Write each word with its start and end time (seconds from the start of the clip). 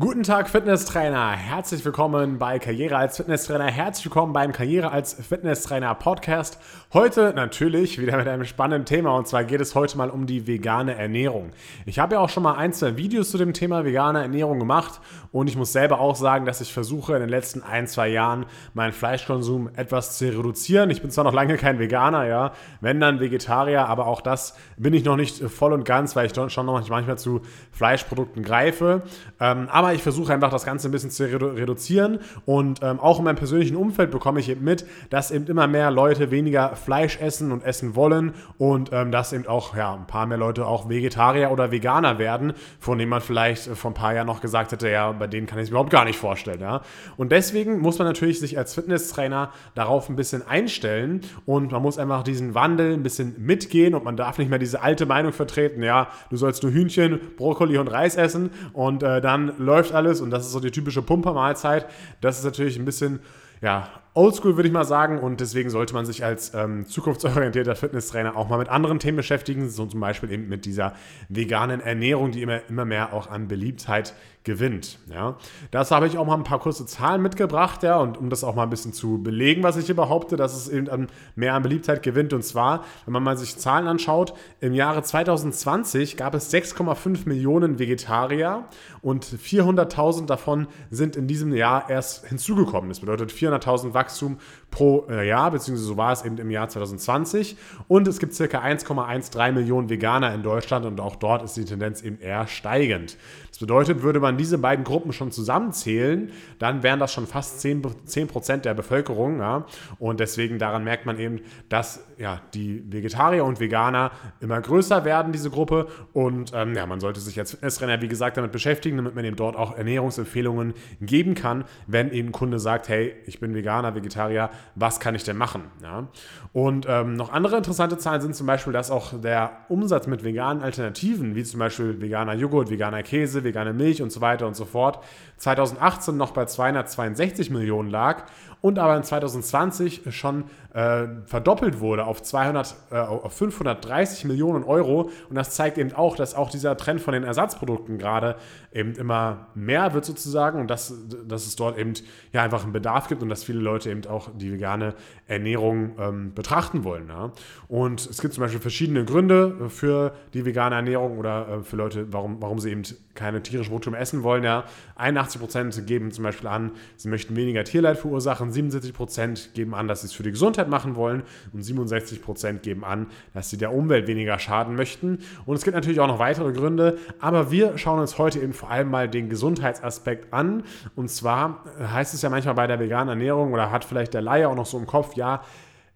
Guten 0.00 0.22
Tag, 0.22 0.48
Fitnesstrainer. 0.48 1.32
Herzlich 1.32 1.84
willkommen 1.84 2.38
bei 2.38 2.58
Karriere 2.58 2.96
als 2.96 3.18
Fitnesstrainer. 3.18 3.66
Herzlich 3.66 4.06
willkommen 4.06 4.32
beim 4.32 4.50
Karriere 4.50 4.92
als 4.92 5.12
Fitnesstrainer 5.12 5.94
Podcast. 5.94 6.58
Heute 6.94 7.34
natürlich 7.36 8.00
wieder 8.00 8.16
mit 8.16 8.26
einem 8.26 8.46
spannenden 8.46 8.86
Thema 8.86 9.14
und 9.14 9.28
zwar 9.28 9.44
geht 9.44 9.60
es 9.60 9.74
heute 9.74 9.98
mal 9.98 10.08
um 10.08 10.24
die 10.24 10.46
vegane 10.46 10.94
Ernährung. 10.94 11.50
Ich 11.84 11.98
habe 11.98 12.14
ja 12.14 12.20
auch 12.20 12.30
schon 12.30 12.44
mal 12.44 12.54
ein, 12.54 12.72
zwei 12.72 12.96
Videos 12.96 13.30
zu 13.30 13.36
dem 13.36 13.52
Thema 13.52 13.84
vegane 13.84 14.22
Ernährung 14.22 14.58
gemacht 14.58 15.02
und 15.32 15.50
ich 15.50 15.56
muss 15.56 15.74
selber 15.74 16.00
auch 16.00 16.16
sagen, 16.16 16.46
dass 16.46 16.62
ich 16.62 16.72
versuche 16.72 17.12
in 17.12 17.20
den 17.20 17.28
letzten 17.28 17.62
ein, 17.62 17.86
zwei 17.86 18.08
Jahren 18.08 18.46
meinen 18.72 18.92
Fleischkonsum 18.92 19.68
etwas 19.76 20.16
zu 20.16 20.26
reduzieren. 20.28 20.88
Ich 20.88 21.02
bin 21.02 21.10
zwar 21.10 21.24
noch 21.24 21.34
lange 21.34 21.58
kein 21.58 21.78
Veganer, 21.78 22.24
ja, 22.26 22.52
wenn 22.80 23.00
dann 23.00 23.20
Vegetarier, 23.20 23.86
aber 23.86 24.06
auch 24.06 24.22
das 24.22 24.56
bin 24.78 24.94
ich 24.94 25.04
noch 25.04 25.16
nicht 25.16 25.44
voll 25.50 25.74
und 25.74 25.84
ganz, 25.84 26.16
weil 26.16 26.24
ich 26.24 26.32
schon 26.34 26.64
noch 26.64 26.88
manchmal 26.88 27.18
zu 27.18 27.42
Fleischprodukten 27.70 28.42
greife. 28.42 29.02
Ähm, 29.38 29.68
ich 29.92 30.02
versuche 30.02 30.32
einfach 30.32 30.50
das 30.50 30.64
Ganze 30.64 30.88
ein 30.88 30.90
bisschen 30.90 31.10
zu 31.10 31.24
redu 31.24 31.46
reduzieren 31.46 32.20
und 32.46 32.80
ähm, 32.82 33.00
auch 33.00 33.18
in 33.18 33.24
meinem 33.24 33.36
persönlichen 33.36 33.76
Umfeld 33.76 34.10
bekomme 34.10 34.40
ich 34.40 34.48
eben 34.48 34.64
mit, 34.64 34.86
dass 35.10 35.30
eben 35.30 35.46
immer 35.46 35.66
mehr 35.66 35.90
Leute 35.90 36.30
weniger 36.30 36.76
Fleisch 36.76 37.20
essen 37.20 37.52
und 37.52 37.64
essen 37.64 37.94
wollen 37.96 38.34
und 38.58 38.90
ähm, 38.92 39.10
dass 39.12 39.32
eben 39.32 39.46
auch 39.46 39.76
ja, 39.76 39.94
ein 39.94 40.06
paar 40.06 40.26
mehr 40.26 40.38
Leute 40.38 40.66
auch 40.66 40.88
Vegetarier 40.88 41.50
oder 41.50 41.70
Veganer 41.70 42.18
werden, 42.18 42.52
von 42.78 42.98
denen 42.98 43.10
man 43.10 43.20
vielleicht 43.20 43.64
vor 43.64 43.90
ein 43.90 43.94
paar 43.94 44.14
Jahren 44.14 44.26
noch 44.26 44.40
gesagt 44.40 44.72
hätte, 44.72 44.88
ja, 44.88 45.12
bei 45.12 45.26
denen 45.26 45.46
kann 45.46 45.58
ich 45.58 45.64
es 45.64 45.70
überhaupt 45.70 45.90
gar 45.90 46.04
nicht 46.04 46.18
vorstellen. 46.18 46.60
Ja? 46.60 46.82
Und 47.16 47.32
deswegen 47.32 47.80
muss 47.80 47.98
man 47.98 48.06
natürlich 48.06 48.40
sich 48.40 48.58
als 48.58 48.74
Fitnesstrainer 48.74 49.52
darauf 49.74 50.08
ein 50.08 50.16
bisschen 50.16 50.46
einstellen 50.46 51.22
und 51.46 51.72
man 51.72 51.82
muss 51.82 51.98
einfach 51.98 52.22
diesen 52.22 52.54
Wandel 52.54 52.94
ein 52.94 53.02
bisschen 53.02 53.34
mitgehen 53.38 53.94
und 53.94 54.04
man 54.04 54.16
darf 54.16 54.38
nicht 54.38 54.50
mehr 54.50 54.58
diese 54.58 54.82
alte 54.82 55.06
Meinung 55.06 55.32
vertreten, 55.32 55.82
ja, 55.82 56.08
du 56.30 56.36
sollst 56.36 56.62
nur 56.62 56.72
Hühnchen, 56.72 57.20
Brokkoli 57.36 57.78
und 57.78 57.88
Reis 57.88 58.16
essen 58.16 58.50
und 58.72 59.02
äh, 59.02 59.20
dann 59.20 59.52
läuft 59.70 59.94
alles 59.94 60.20
und 60.20 60.30
das 60.30 60.46
ist 60.46 60.52
so 60.52 60.60
die 60.60 60.70
typische 60.70 61.00
Pumpermahlzeit. 61.00 61.86
Das 62.20 62.38
ist 62.38 62.44
natürlich 62.44 62.78
ein 62.78 62.84
bisschen 62.84 63.20
ja, 63.62 63.88
oldschool, 64.14 64.56
würde 64.56 64.68
ich 64.68 64.72
mal 64.72 64.84
sagen. 64.84 65.18
Und 65.18 65.40
deswegen 65.40 65.70
sollte 65.70 65.94
man 65.94 66.06
sich 66.06 66.24
als 66.24 66.52
ähm, 66.54 66.86
zukunftsorientierter 66.86 67.76
Fitnesstrainer 67.76 68.36
auch 68.36 68.48
mal 68.48 68.58
mit 68.58 68.68
anderen 68.68 68.98
Themen 68.98 69.16
beschäftigen, 69.16 69.68
so 69.68 69.86
zum 69.86 70.00
Beispiel 70.00 70.30
eben 70.30 70.48
mit 70.48 70.64
dieser 70.64 70.94
veganen 71.28 71.80
Ernährung, 71.80 72.32
die 72.32 72.42
immer, 72.42 72.60
immer 72.68 72.84
mehr 72.84 73.12
auch 73.12 73.28
an 73.28 73.48
Beliebtheit 73.48 74.14
gewinnt. 74.42 74.98
Ja. 75.12 75.36
Dazu 75.70 75.94
habe 75.94 76.06
ich 76.06 76.16
auch 76.16 76.26
mal 76.26 76.34
ein 76.34 76.44
paar 76.44 76.60
kurze 76.60 76.86
Zahlen 76.86 77.20
mitgebracht, 77.20 77.82
ja, 77.82 77.98
und 77.98 78.16
um 78.16 78.30
das 78.30 78.42
auch 78.42 78.54
mal 78.54 78.62
ein 78.62 78.70
bisschen 78.70 78.94
zu 78.94 79.22
belegen, 79.22 79.62
was 79.62 79.76
ich 79.76 79.84
hier 79.84 79.96
behaupte, 79.96 80.36
dass 80.36 80.56
es 80.56 80.68
eben 80.68 80.88
an, 80.88 81.08
mehr 81.36 81.54
an 81.54 81.62
Beliebtheit 81.62 82.02
gewinnt. 82.02 82.32
Und 82.32 82.42
zwar, 82.42 82.84
wenn 83.04 83.12
man 83.12 83.22
mal 83.22 83.36
sich 83.36 83.58
Zahlen 83.58 83.86
anschaut, 83.86 84.32
im 84.60 84.72
Jahre 84.72 85.02
2020 85.02 86.16
gab 86.16 86.34
es 86.34 86.52
6,5 86.52 87.28
Millionen 87.28 87.78
Vegetarier 87.78 88.64
und 89.02 89.26
400.000 89.26 90.24
davon 90.24 90.68
sind 90.90 91.16
in 91.16 91.26
diesem 91.26 91.52
Jahr 91.54 91.90
erst 91.90 92.26
hinzugekommen. 92.26 92.88
Das 92.88 93.00
bedeutet 93.00 93.32
400.000 93.32 93.92
Wachstum 94.00 94.38
pro 94.70 95.06
äh, 95.08 95.26
Jahr, 95.26 95.50
beziehungsweise 95.50 95.86
so 95.86 95.96
war 95.96 96.12
es 96.12 96.24
eben 96.24 96.38
im 96.38 96.50
Jahr 96.50 96.68
2020. 96.68 97.56
Und 97.88 98.06
es 98.08 98.18
gibt 98.18 98.34
circa 98.34 98.60
1,13 98.60 99.52
Millionen 99.52 99.88
Veganer 99.88 100.34
in 100.34 100.42
Deutschland 100.42 100.86
und 100.86 101.00
auch 101.00 101.16
dort 101.16 101.42
ist 101.42 101.56
die 101.56 101.64
Tendenz 101.64 102.02
eben 102.02 102.20
eher 102.20 102.46
steigend. 102.46 103.16
Das 103.50 103.58
bedeutet, 103.58 104.02
würde 104.02 104.20
man 104.20 104.36
diese 104.36 104.58
beiden 104.58 104.84
Gruppen 104.84 105.12
schon 105.12 105.32
zusammenzählen, 105.32 106.30
dann 106.58 106.82
wären 106.82 107.00
das 107.00 107.12
schon 107.12 107.26
fast 107.26 107.60
10, 107.60 107.82
10 108.04 108.28
Prozent 108.28 108.64
der 108.64 108.74
Bevölkerung. 108.74 109.40
Ja? 109.40 109.66
Und 109.98 110.20
deswegen 110.20 110.58
daran 110.58 110.84
merkt 110.84 111.04
man 111.04 111.18
eben, 111.18 111.40
dass 111.68 112.04
ja, 112.16 112.40
die 112.54 112.84
Vegetarier 112.92 113.44
und 113.44 113.60
Veganer 113.60 114.12
immer 114.40 114.60
größer 114.60 115.04
werden, 115.04 115.32
diese 115.32 115.50
Gruppe. 115.50 115.88
Und 116.12 116.52
ähm, 116.54 116.74
ja, 116.74 116.86
man 116.86 117.00
sollte 117.00 117.18
sich 117.18 117.38
als 117.38 117.50
Fitnesstrainer, 117.52 118.00
wie 118.02 118.08
gesagt, 118.08 118.36
damit 118.36 118.52
beschäftigen, 118.52 118.98
damit 118.98 119.14
man 119.14 119.24
eben 119.24 119.36
dort 119.36 119.56
auch 119.56 119.76
Ernährungsempfehlungen 119.76 120.74
geben 121.00 121.34
kann, 121.34 121.64
wenn 121.86 122.12
eben 122.12 122.28
ein 122.28 122.32
Kunde 122.32 122.60
sagt, 122.60 122.88
hey, 122.88 123.14
ich 123.26 123.40
bin 123.40 123.54
Veganer, 123.54 123.94
Vegetarier, 123.94 124.50
was 124.74 125.00
kann 125.00 125.14
ich 125.14 125.24
denn 125.24 125.36
machen? 125.36 125.64
Ja? 125.82 126.08
Und 126.52 126.86
ähm, 126.88 127.14
noch 127.14 127.32
andere 127.32 127.56
interessante 127.56 127.98
Zahlen 127.98 128.20
sind 128.20 128.34
zum 128.34 128.46
Beispiel, 128.46 128.72
dass 128.72 128.90
auch 128.90 129.12
der 129.20 129.52
Umsatz 129.68 130.06
mit 130.06 130.24
veganen 130.24 130.62
Alternativen, 130.62 131.34
wie 131.34 131.44
zum 131.44 131.60
Beispiel 131.60 132.00
veganer 132.00 132.34
Joghurt, 132.34 132.70
veganer 132.70 133.02
Käse, 133.02 133.44
vegane 133.44 133.72
Milch 133.72 134.02
und 134.02 134.10
so 134.10 134.20
weiter 134.20 134.46
und 134.46 134.54
so 134.54 134.64
fort, 134.64 135.02
2018 135.36 136.16
noch 136.16 136.32
bei 136.32 136.44
262 136.44 137.50
Millionen 137.50 137.90
lag 137.90 138.24
und 138.60 138.78
aber 138.78 138.96
in 138.96 139.02
2020 139.02 140.02
schon 140.10 140.44
äh, 140.74 141.06
verdoppelt 141.24 141.80
wurde 141.80 142.04
auf, 142.04 142.22
200, 142.22 142.76
äh, 142.90 142.96
auf 142.96 143.32
530 143.32 144.24
Millionen 144.24 144.64
Euro. 144.64 145.10
Und 145.28 145.34
das 145.34 145.50
zeigt 145.50 145.78
eben 145.78 145.92
auch, 145.92 146.14
dass 146.14 146.34
auch 146.34 146.50
dieser 146.50 146.76
Trend 146.76 147.00
von 147.00 147.12
den 147.12 147.24
Ersatzprodukten 147.24 147.98
gerade 147.98 148.36
eben 148.72 148.94
immer 148.94 149.48
mehr 149.54 149.94
wird 149.94 150.04
sozusagen 150.04 150.60
und 150.60 150.70
dass, 150.70 150.94
dass 151.26 151.46
es 151.46 151.56
dort 151.56 151.76
eben 151.78 151.94
ja 152.32 152.42
einfach 152.42 152.62
einen 152.62 152.72
Bedarf 152.72 153.08
gibt 153.08 153.22
und 153.22 153.28
dass 153.28 153.42
viele 153.42 153.60
Leute 153.60 153.90
eben 153.90 154.06
auch 154.06 154.30
die 154.34 154.52
vegane 154.52 154.94
Ernährung 155.26 155.96
ähm, 155.98 156.34
betrachten 156.34 156.84
wollen. 156.84 157.08
Ja? 157.08 157.32
Und 157.66 158.08
es 158.08 158.20
gibt 158.20 158.34
zum 158.34 158.42
Beispiel 158.42 158.60
verschiedene 158.60 159.04
Gründe 159.04 159.68
für 159.68 160.12
die 160.34 160.44
vegane 160.44 160.76
Ernährung 160.76 161.18
oder 161.18 161.48
äh, 161.48 161.62
für 161.62 161.76
Leute, 161.76 162.12
warum, 162.12 162.40
warum 162.40 162.60
sie 162.60 162.70
eben 162.70 162.82
keine 163.14 163.42
tierischen 163.42 163.70
Produkte 163.70 163.90
mehr 163.90 164.00
essen 164.00 164.22
wollen. 164.22 164.44
Ja? 164.44 164.64
81 164.96 165.40
Prozent 165.40 165.86
geben 165.86 166.12
zum 166.12 166.24
Beispiel 166.24 166.48
an, 166.48 166.72
sie 166.96 167.08
möchten 167.08 167.34
weniger 167.34 167.64
Tierleid 167.64 167.98
verursachen, 167.98 168.49
77 168.52 168.92
Prozent 168.92 169.50
geben 169.54 169.74
an, 169.74 169.88
dass 169.88 170.02
sie 170.02 170.06
es 170.06 170.12
für 170.12 170.22
die 170.22 170.30
Gesundheit 170.30 170.68
machen 170.68 170.96
wollen 170.96 171.22
und 171.52 171.62
67 171.62 172.22
Prozent 172.22 172.62
geben 172.62 172.84
an, 172.84 173.06
dass 173.34 173.50
sie 173.50 173.56
der 173.56 173.72
Umwelt 173.72 174.06
weniger 174.06 174.38
schaden 174.38 174.74
möchten. 174.74 175.18
Und 175.46 175.56
es 175.56 175.64
gibt 175.64 175.74
natürlich 175.74 176.00
auch 176.00 176.06
noch 176.06 176.18
weitere 176.18 176.52
Gründe, 176.52 176.98
aber 177.20 177.50
wir 177.50 177.78
schauen 177.78 178.00
uns 178.00 178.18
heute 178.18 178.40
eben 178.40 178.52
vor 178.52 178.70
allem 178.70 178.90
mal 178.90 179.08
den 179.08 179.28
Gesundheitsaspekt 179.28 180.32
an. 180.32 180.64
Und 180.96 181.10
zwar 181.10 181.64
heißt 181.80 182.14
es 182.14 182.22
ja 182.22 182.30
manchmal 182.30 182.54
bei 182.54 182.66
der 182.66 182.80
veganen 182.80 183.08
Ernährung 183.08 183.52
oder 183.52 183.70
hat 183.70 183.84
vielleicht 183.84 184.14
der 184.14 184.22
Laie 184.22 184.48
auch 184.48 184.56
noch 184.56 184.66
so 184.66 184.78
im 184.78 184.86
Kopf, 184.86 185.14
ja, 185.16 185.42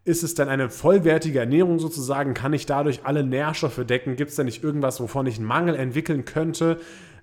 ist 0.05 0.23
es 0.23 0.35
denn 0.35 0.49
eine 0.49 0.69
vollwertige 0.69 1.39
Ernährung 1.39 1.79
sozusagen? 1.79 2.35
Kann 2.35 2.53
ich 2.53 2.67
dadurch 2.67 3.01
alle 3.05 3.25
Nährstoffe 3.25 3.81
decken? 3.87 4.17
Gibt 4.17 4.31
es 4.31 4.37
denn 4.37 4.45
nicht 4.45 4.63
irgendwas, 4.63 5.01
wovon 5.01 5.27
ich 5.27 5.39
einen 5.39 5.47
Mangel 5.47 5.75
entwickeln 5.75 6.27
könnte? 6.27 6.79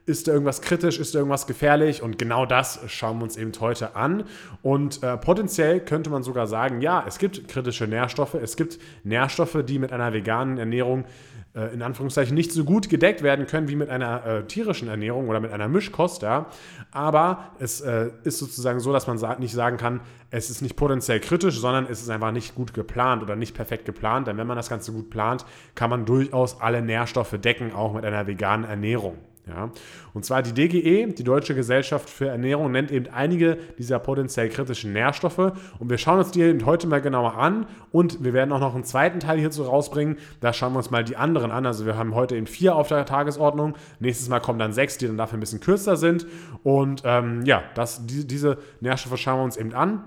Ist 0.05 0.27
da 0.27 0.33
irgendwas 0.33 0.61
kritisch? 0.61 0.99
Ist 0.99 1.13
da 1.13 1.19
irgendwas 1.19 1.45
gefährlich? 1.45 2.01
Und 2.01 2.17
genau 2.17 2.45
das 2.47 2.79
schauen 2.87 3.19
wir 3.19 3.23
uns 3.23 3.37
eben 3.37 3.51
heute 3.59 3.95
an. 3.95 4.23
Und 4.63 5.03
äh, 5.03 5.15
potenziell 5.17 5.79
könnte 5.79 6.09
man 6.09 6.23
sogar 6.23 6.47
sagen, 6.47 6.81
ja, 6.81 7.03
es 7.07 7.19
gibt 7.19 7.47
kritische 7.47 7.87
Nährstoffe. 7.87 8.33
Es 8.33 8.55
gibt 8.55 8.79
Nährstoffe, 9.03 9.63
die 9.65 9.77
mit 9.77 9.93
einer 9.93 10.11
veganen 10.11 10.57
Ernährung 10.57 11.05
äh, 11.53 11.73
in 11.73 11.81
Anführungszeichen 11.81 12.33
nicht 12.33 12.51
so 12.51 12.63
gut 12.63 12.89
gedeckt 12.89 13.23
werden 13.23 13.45
können 13.45 13.67
wie 13.67 13.75
mit 13.75 13.89
einer 13.89 14.25
äh, 14.25 14.43
tierischen 14.45 14.87
Ernährung 14.87 15.27
oder 15.29 15.39
mit 15.39 15.51
einer 15.51 15.67
Mischkost. 15.67 16.21
Ja. 16.21 16.47
Aber 16.91 17.51
es 17.59 17.81
äh, 17.81 18.09
ist 18.23 18.39
sozusagen 18.39 18.79
so, 18.79 18.93
dass 18.93 19.05
man 19.05 19.17
sa 19.17 19.35
nicht 19.35 19.53
sagen 19.53 19.77
kann, 19.77 19.99
es 20.29 20.49
ist 20.49 20.61
nicht 20.61 20.77
potenziell 20.77 21.19
kritisch, 21.19 21.59
sondern 21.59 21.85
es 21.85 22.01
ist 22.01 22.09
einfach 22.09 22.31
nicht 22.31 22.55
gut 22.55 22.73
geplant 22.73 23.21
oder 23.21 23.35
nicht 23.35 23.53
perfekt 23.53 23.85
geplant. 23.85 24.27
Denn 24.27 24.37
wenn 24.37 24.47
man 24.47 24.57
das 24.57 24.69
Ganze 24.69 24.93
gut 24.93 25.09
plant, 25.09 25.45
kann 25.75 25.89
man 25.89 26.05
durchaus 26.05 26.59
alle 26.59 26.81
Nährstoffe 26.81 27.37
decken, 27.39 27.73
auch 27.73 27.93
mit 27.93 28.05
einer 28.05 28.25
veganen 28.27 28.67
Ernährung. 28.67 29.17
Ja. 29.47 29.71
Und 30.13 30.23
zwar 30.23 30.43
die 30.43 30.53
DGE, 30.53 31.07
die 31.07 31.23
Deutsche 31.23 31.55
Gesellschaft 31.55 32.09
für 32.09 32.27
Ernährung, 32.27 32.71
nennt 32.71 32.91
eben 32.91 33.07
einige 33.07 33.57
dieser 33.77 33.97
potenziell 33.99 34.49
kritischen 34.49 34.93
Nährstoffe. 34.93 35.53
Und 35.79 35.89
wir 35.89 35.97
schauen 35.97 36.19
uns 36.19 36.31
die 36.31 36.41
eben 36.41 36.65
heute 36.65 36.87
mal 36.87 37.01
genauer 37.01 37.37
an. 37.37 37.65
Und 37.91 38.23
wir 38.23 38.33
werden 38.33 38.51
auch 38.51 38.59
noch 38.59 38.75
einen 38.75 38.83
zweiten 38.83 39.19
Teil 39.19 39.39
hierzu 39.39 39.63
rausbringen. 39.63 40.17
Da 40.41 40.53
schauen 40.53 40.73
wir 40.73 40.77
uns 40.77 40.91
mal 40.91 41.03
die 41.03 41.17
anderen 41.17 41.51
an. 41.51 41.65
Also 41.65 41.85
wir 41.85 41.97
haben 41.97 42.13
heute 42.13 42.35
eben 42.35 42.47
vier 42.47 42.75
auf 42.75 42.87
der 42.87 43.05
Tagesordnung. 43.05 43.75
Nächstes 43.99 44.29
Mal 44.29 44.39
kommen 44.39 44.59
dann 44.59 44.73
sechs, 44.73 44.97
die 44.97 45.07
dann 45.07 45.17
dafür 45.17 45.37
ein 45.37 45.41
bisschen 45.41 45.59
kürzer 45.59 45.97
sind. 45.97 46.27
Und 46.63 47.01
ähm, 47.05 47.43
ja, 47.45 47.63
das, 47.73 48.05
die, 48.05 48.27
diese 48.27 48.57
Nährstoffe 48.79 49.19
schauen 49.19 49.39
wir 49.39 49.43
uns 49.43 49.57
eben 49.57 49.73
an. 49.73 50.03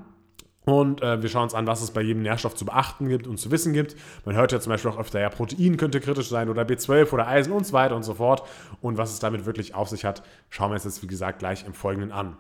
Und 0.65 1.03
äh, 1.03 1.23
wir 1.23 1.29
schauen 1.29 1.45
uns 1.45 1.55
an, 1.55 1.67
was 1.67 1.83
es 1.83 1.91
bei 1.91 2.01
jedem 2.01 2.23
Nährstoff 2.23 2.55
zu 2.55 2.65
beachten 2.65 3.09
gibt 3.09 3.27
und 3.27 3.39
zu 3.39 3.51
wissen 3.51 3.75
gibt. 3.75 3.97
Man 4.25 4.35
hört 4.35 4.51
ja 4.53 4.61
zum 4.61 4.71
Beispiel 4.71 4.91
auch 4.91 4.99
öfter, 4.99 5.21
ja, 5.21 5.29
Protein 5.29 5.77
könnte 5.77 6.01
kritisch 6.01 6.29
sein 6.29 6.49
oder 6.49 6.63
B12 6.63 7.13
oder 7.13 7.29
Eisen 7.29 7.53
und 7.53 7.67
so 7.67 7.75
weiter 7.75 7.95
und 7.95 8.03
so 8.03 8.15
fort. 8.15 8.43
Und 8.81 8.97
was 8.97 9.13
es 9.13 9.19
damit 9.19 9.45
wirklich 9.45 9.75
auf 9.75 9.91
sich 9.91 10.05
hat, 10.07 10.23
schauen 10.49 10.71
wir 10.71 10.75
uns 10.75 10.85
jetzt, 10.85 11.03
wie 11.03 11.07
gesagt, 11.07 11.39
gleich 11.39 11.67
im 11.67 11.75
Folgenden 11.75 12.13
an. 12.13 12.37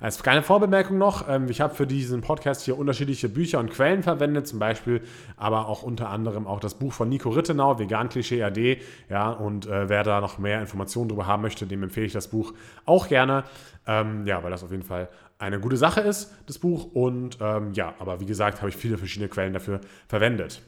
Als 0.00 0.22
kleine 0.22 0.42
Vorbemerkung 0.42 0.98
noch, 0.98 1.28
ähm, 1.28 1.48
ich 1.48 1.60
habe 1.60 1.74
für 1.74 1.86
diesen 1.86 2.20
Podcast 2.20 2.62
hier 2.62 2.76
unterschiedliche 2.76 3.28
Bücher 3.28 3.60
und 3.60 3.70
Quellen 3.70 4.02
verwendet, 4.02 4.48
zum 4.48 4.58
Beispiel 4.58 5.00
aber 5.36 5.68
auch 5.68 5.82
unter 5.84 6.08
anderem 6.08 6.46
auch 6.46 6.60
das 6.60 6.74
Buch 6.74 6.92
von 6.92 7.08
Nico 7.08 7.30
Rittenau, 7.30 7.78
Vegan 7.78 8.08
Klischee 8.08 8.42
AD. 8.42 8.80
Ja, 9.08 9.30
und 9.30 9.66
äh, 9.66 9.88
wer 9.88 10.02
da 10.02 10.20
noch 10.20 10.38
mehr 10.38 10.60
Informationen 10.60 11.08
darüber 11.08 11.26
haben 11.26 11.42
möchte, 11.42 11.66
dem 11.66 11.84
empfehle 11.84 12.06
ich 12.06 12.12
das 12.12 12.28
Buch 12.28 12.54
auch 12.86 13.08
gerne. 13.08 13.44
Ähm, 13.86 14.26
ja, 14.26 14.42
weil 14.42 14.50
das 14.50 14.62
auf 14.62 14.70
jeden 14.70 14.82
Fall 14.82 15.08
eine 15.38 15.60
gute 15.60 15.76
Sache 15.76 16.00
ist, 16.00 16.32
das 16.46 16.58
Buch. 16.58 16.92
Und 16.92 17.38
ähm, 17.40 17.72
ja, 17.72 17.94
aber 18.00 18.20
wie 18.20 18.26
gesagt, 18.26 18.58
habe 18.58 18.70
ich 18.70 18.76
viele 18.76 18.98
verschiedene 18.98 19.28
Quellen 19.28 19.52
dafür 19.52 19.80
verwendet. 20.08 20.62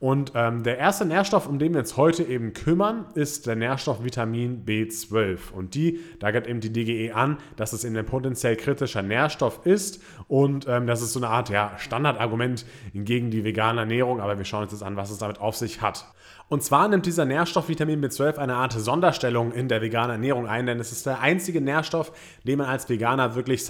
Und 0.00 0.32
ähm, 0.34 0.64
der 0.64 0.78
erste 0.78 1.04
Nährstoff, 1.04 1.48
um 1.48 1.60
den 1.60 1.72
wir 1.72 1.80
uns 1.80 1.96
heute 1.96 2.24
eben 2.24 2.52
kümmern, 2.52 3.06
ist 3.14 3.46
der 3.46 3.54
Nährstoff 3.54 4.02
Vitamin 4.02 4.64
B12. 4.66 5.52
Und 5.52 5.74
die, 5.74 6.00
da 6.18 6.32
gibt 6.32 6.48
eben 6.48 6.60
die 6.60 6.72
DGE 6.72 7.14
an, 7.14 7.38
dass 7.54 7.72
es 7.72 7.84
eben 7.84 7.96
ein 7.96 8.04
potenziell 8.04 8.56
kritischer 8.56 9.02
Nährstoff 9.02 9.64
ist. 9.64 10.02
Und 10.26 10.66
ähm, 10.66 10.88
das 10.88 11.02
ist 11.02 11.12
so 11.12 11.20
eine 11.20 11.28
Art 11.28 11.48
ja, 11.48 11.78
Standardargument 11.78 12.66
gegen 12.94 13.30
die 13.30 13.44
vegane 13.44 13.80
Ernährung. 13.80 14.20
Aber 14.20 14.38
wir 14.38 14.44
schauen 14.44 14.64
uns 14.64 14.72
jetzt 14.72 14.82
an, 14.82 14.96
was 14.96 15.10
es 15.10 15.18
damit 15.18 15.40
auf 15.40 15.54
sich 15.54 15.82
hat. 15.82 16.04
Und 16.48 16.62
zwar 16.62 16.86
nimmt 16.86 17.06
dieser 17.06 17.24
Nährstoff 17.24 17.68
Vitamin 17.68 18.04
B12 18.04 18.36
eine 18.36 18.54
Art 18.54 18.72
Sonderstellung 18.72 19.50
in 19.50 19.66
der 19.66 19.82
veganen 19.82 20.12
Ernährung 20.12 20.46
ein, 20.46 20.66
denn 20.66 20.78
es 20.78 20.92
ist 20.92 21.04
der 21.04 21.20
einzige 21.20 21.60
Nährstoff, 21.60 22.12
den 22.44 22.58
man 22.58 22.68
als 22.68 22.88
Veganer 22.88 23.34
wirklich 23.34 23.64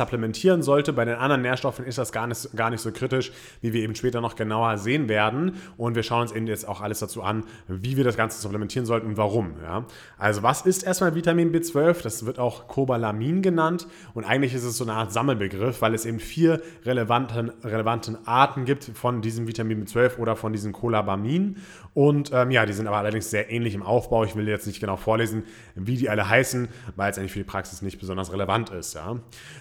supplementieren 0.46 0.62
sollte. 0.62 0.92
Bei 0.92 1.04
den 1.04 1.16
anderen 1.16 1.42
Nährstoffen 1.42 1.84
ist 1.84 1.98
das 1.98 2.12
gar 2.12 2.26
nicht, 2.26 2.56
gar 2.56 2.70
nicht 2.70 2.80
so 2.80 2.92
kritisch, 2.92 3.32
wie 3.60 3.72
wir 3.72 3.82
eben 3.82 3.94
später 3.94 4.20
noch 4.20 4.36
genauer 4.36 4.78
sehen 4.78 5.08
werden. 5.08 5.56
Und 5.76 5.94
wir 5.94 6.02
schauen 6.02 6.22
uns 6.22 6.32
eben 6.32 6.46
jetzt 6.46 6.66
auch 6.68 6.80
alles 6.80 7.00
dazu 7.00 7.22
an, 7.22 7.44
wie 7.68 7.96
wir 7.96 8.04
das 8.04 8.16
Ganze 8.16 8.40
supplementieren 8.40 8.86
sollten 8.86 9.06
und 9.06 9.16
warum. 9.16 9.54
Ja. 9.62 9.84
Also 10.18 10.42
was 10.42 10.62
ist 10.62 10.84
erstmal 10.84 11.14
Vitamin 11.14 11.52
B12? 11.52 12.02
Das 12.02 12.26
wird 12.26 12.38
auch 12.38 12.68
Cobalamin 12.68 13.42
genannt 13.42 13.86
und 14.14 14.24
eigentlich 14.24 14.54
ist 14.54 14.64
es 14.64 14.76
so 14.76 14.84
eine 14.84 14.94
Art 14.94 15.12
Sammelbegriff, 15.12 15.82
weil 15.82 15.94
es 15.94 16.06
eben 16.06 16.20
vier 16.20 16.60
relevanten, 16.84 17.50
relevanten 17.64 18.18
Arten 18.26 18.64
gibt 18.64 18.84
von 18.84 19.22
diesem 19.22 19.48
Vitamin 19.48 19.84
B12 19.84 20.18
oder 20.18 20.36
von 20.36 20.52
diesem 20.52 20.72
Colabamin. 20.72 21.56
Und 21.94 22.30
ähm, 22.34 22.50
ja, 22.50 22.66
die 22.66 22.74
sind 22.74 22.86
aber 22.86 22.98
allerdings 22.98 23.30
sehr 23.30 23.50
ähnlich 23.50 23.74
im 23.74 23.82
Aufbau. 23.82 24.22
Ich 24.24 24.36
will 24.36 24.46
jetzt 24.46 24.66
nicht 24.66 24.80
genau 24.80 24.96
vorlesen, 24.96 25.44
wie 25.74 25.96
die 25.96 26.10
alle 26.10 26.28
heißen, 26.28 26.68
weil 26.94 27.10
es 27.10 27.18
eigentlich 27.18 27.32
für 27.32 27.38
die 27.38 27.44
Praxis 27.44 27.80
nicht 27.80 27.98
besonders 27.98 28.32
relevant 28.34 28.68
ist. 28.68 28.94
Ja. 28.94 29.16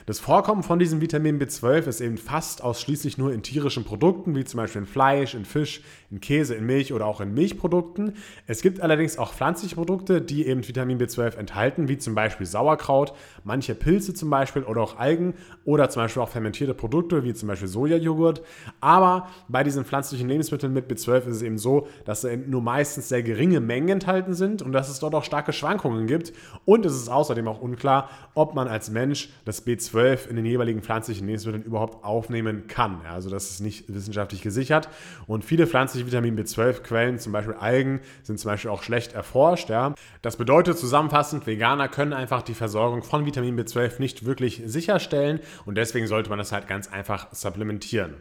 Das 0.05 0.19
Vorkommen 0.19 0.61
von 0.61 0.74
diesem 0.79 1.01
Vitamin 1.01 1.39
B12 1.39 1.87
ist 1.87 2.01
eben 2.01 2.17
fast 2.17 2.63
ausschließlich 2.63 3.17
nur 3.17 3.33
in 3.33 3.43
tierischen 3.43 3.83
Produkten, 3.83 4.35
wie 4.35 4.43
zum 4.43 4.57
Beispiel 4.57 4.81
in 4.81 4.87
Fleisch, 4.87 5.35
in 5.35 5.45
Fisch, 5.45 5.81
in 6.09 6.21
Käse, 6.21 6.55
in 6.55 6.65
Milch 6.65 6.93
oder 6.93 7.05
auch 7.05 7.21
in 7.21 7.33
Milchprodukten. 7.33 8.13
Es 8.47 8.61
gibt 8.61 8.81
allerdings 8.81 9.17
auch 9.17 9.33
pflanzliche 9.33 9.75
Produkte, 9.75 10.21
die 10.21 10.47
eben 10.47 10.67
Vitamin 10.67 10.97
B12 10.97 11.37
enthalten, 11.37 11.87
wie 11.87 11.97
zum 11.97 12.15
Beispiel 12.15 12.45
Sauerkraut, 12.45 13.13
manche 13.43 13.75
Pilze 13.75 14.13
zum 14.13 14.29
Beispiel 14.29 14.63
oder 14.63 14.81
auch 14.81 14.97
Algen 14.97 15.33
oder 15.65 15.89
zum 15.89 16.03
Beispiel 16.03 16.21
auch 16.21 16.29
fermentierte 16.29 16.73
Produkte, 16.73 17.23
wie 17.23 17.33
zum 17.33 17.47
Beispiel 17.47 17.67
Sojajoghurt. 17.67 18.41
Aber 18.81 19.27
bei 19.47 19.63
diesen 19.63 19.85
pflanzlichen 19.85 20.27
Lebensmitteln 20.29 20.73
mit 20.73 20.89
B12 20.89 21.27
ist 21.27 21.35
es 21.37 21.41
eben 21.41 21.57
so, 21.57 21.87
dass 22.05 22.25
nur 22.47 22.61
meistens 22.61 23.09
sehr 23.09 23.23
geringe 23.23 23.59
Mengen 23.59 23.89
enthalten 23.89 24.33
sind 24.33 24.61
und 24.61 24.71
dass 24.71 24.89
es 24.89 24.99
dort 24.99 25.15
auch 25.15 25.23
starke 25.23 25.53
Schwankungen 25.53 26.07
gibt. 26.07 26.33
Und 26.65 26.85
es 26.85 26.95
ist 26.95 27.09
außerdem 27.09 27.47
auch 27.47 27.61
unklar, 27.61 28.09
ob 28.33 28.55
man 28.55 28.67
als 28.67 28.89
Mensch 28.89 29.29
das 29.45 29.65
B12 29.65 30.27
in 30.27 30.35
den 30.35 30.45
jeweiligen 30.45 30.64
pflanzlichen 30.81 31.27
Lebensmitteln 31.27 31.63
überhaupt 31.63 32.03
aufnehmen 32.03 32.67
kann. 32.67 33.01
Also 33.09 33.29
das 33.29 33.51
ist 33.51 33.59
nicht 33.61 33.93
wissenschaftlich 33.93 34.41
gesichert. 34.41 34.89
Und 35.27 35.45
viele 35.45 35.67
pflanzliche 35.67 36.05
Vitamin 36.05 36.37
B12-Quellen, 36.37 37.19
zum 37.19 37.31
Beispiel 37.31 37.55
Algen, 37.55 38.01
sind 38.23 38.39
zum 38.39 38.51
Beispiel 38.51 38.71
auch 38.71 38.83
schlecht 38.83 39.13
erforscht. 39.13 39.69
Ja. 39.69 39.93
Das 40.21 40.37
bedeutet 40.37 40.77
zusammenfassend, 40.77 41.47
Veganer 41.47 41.87
können 41.87 42.13
einfach 42.13 42.41
die 42.41 42.53
Versorgung 42.53 43.03
von 43.03 43.25
Vitamin 43.25 43.59
B12 43.59 43.99
nicht 43.99 44.25
wirklich 44.25 44.61
sicherstellen 44.65 45.39
und 45.65 45.75
deswegen 45.75 46.07
sollte 46.07 46.29
man 46.29 46.39
das 46.39 46.51
halt 46.51 46.67
ganz 46.67 46.91
einfach 46.91 47.27
supplementieren. 47.31 48.15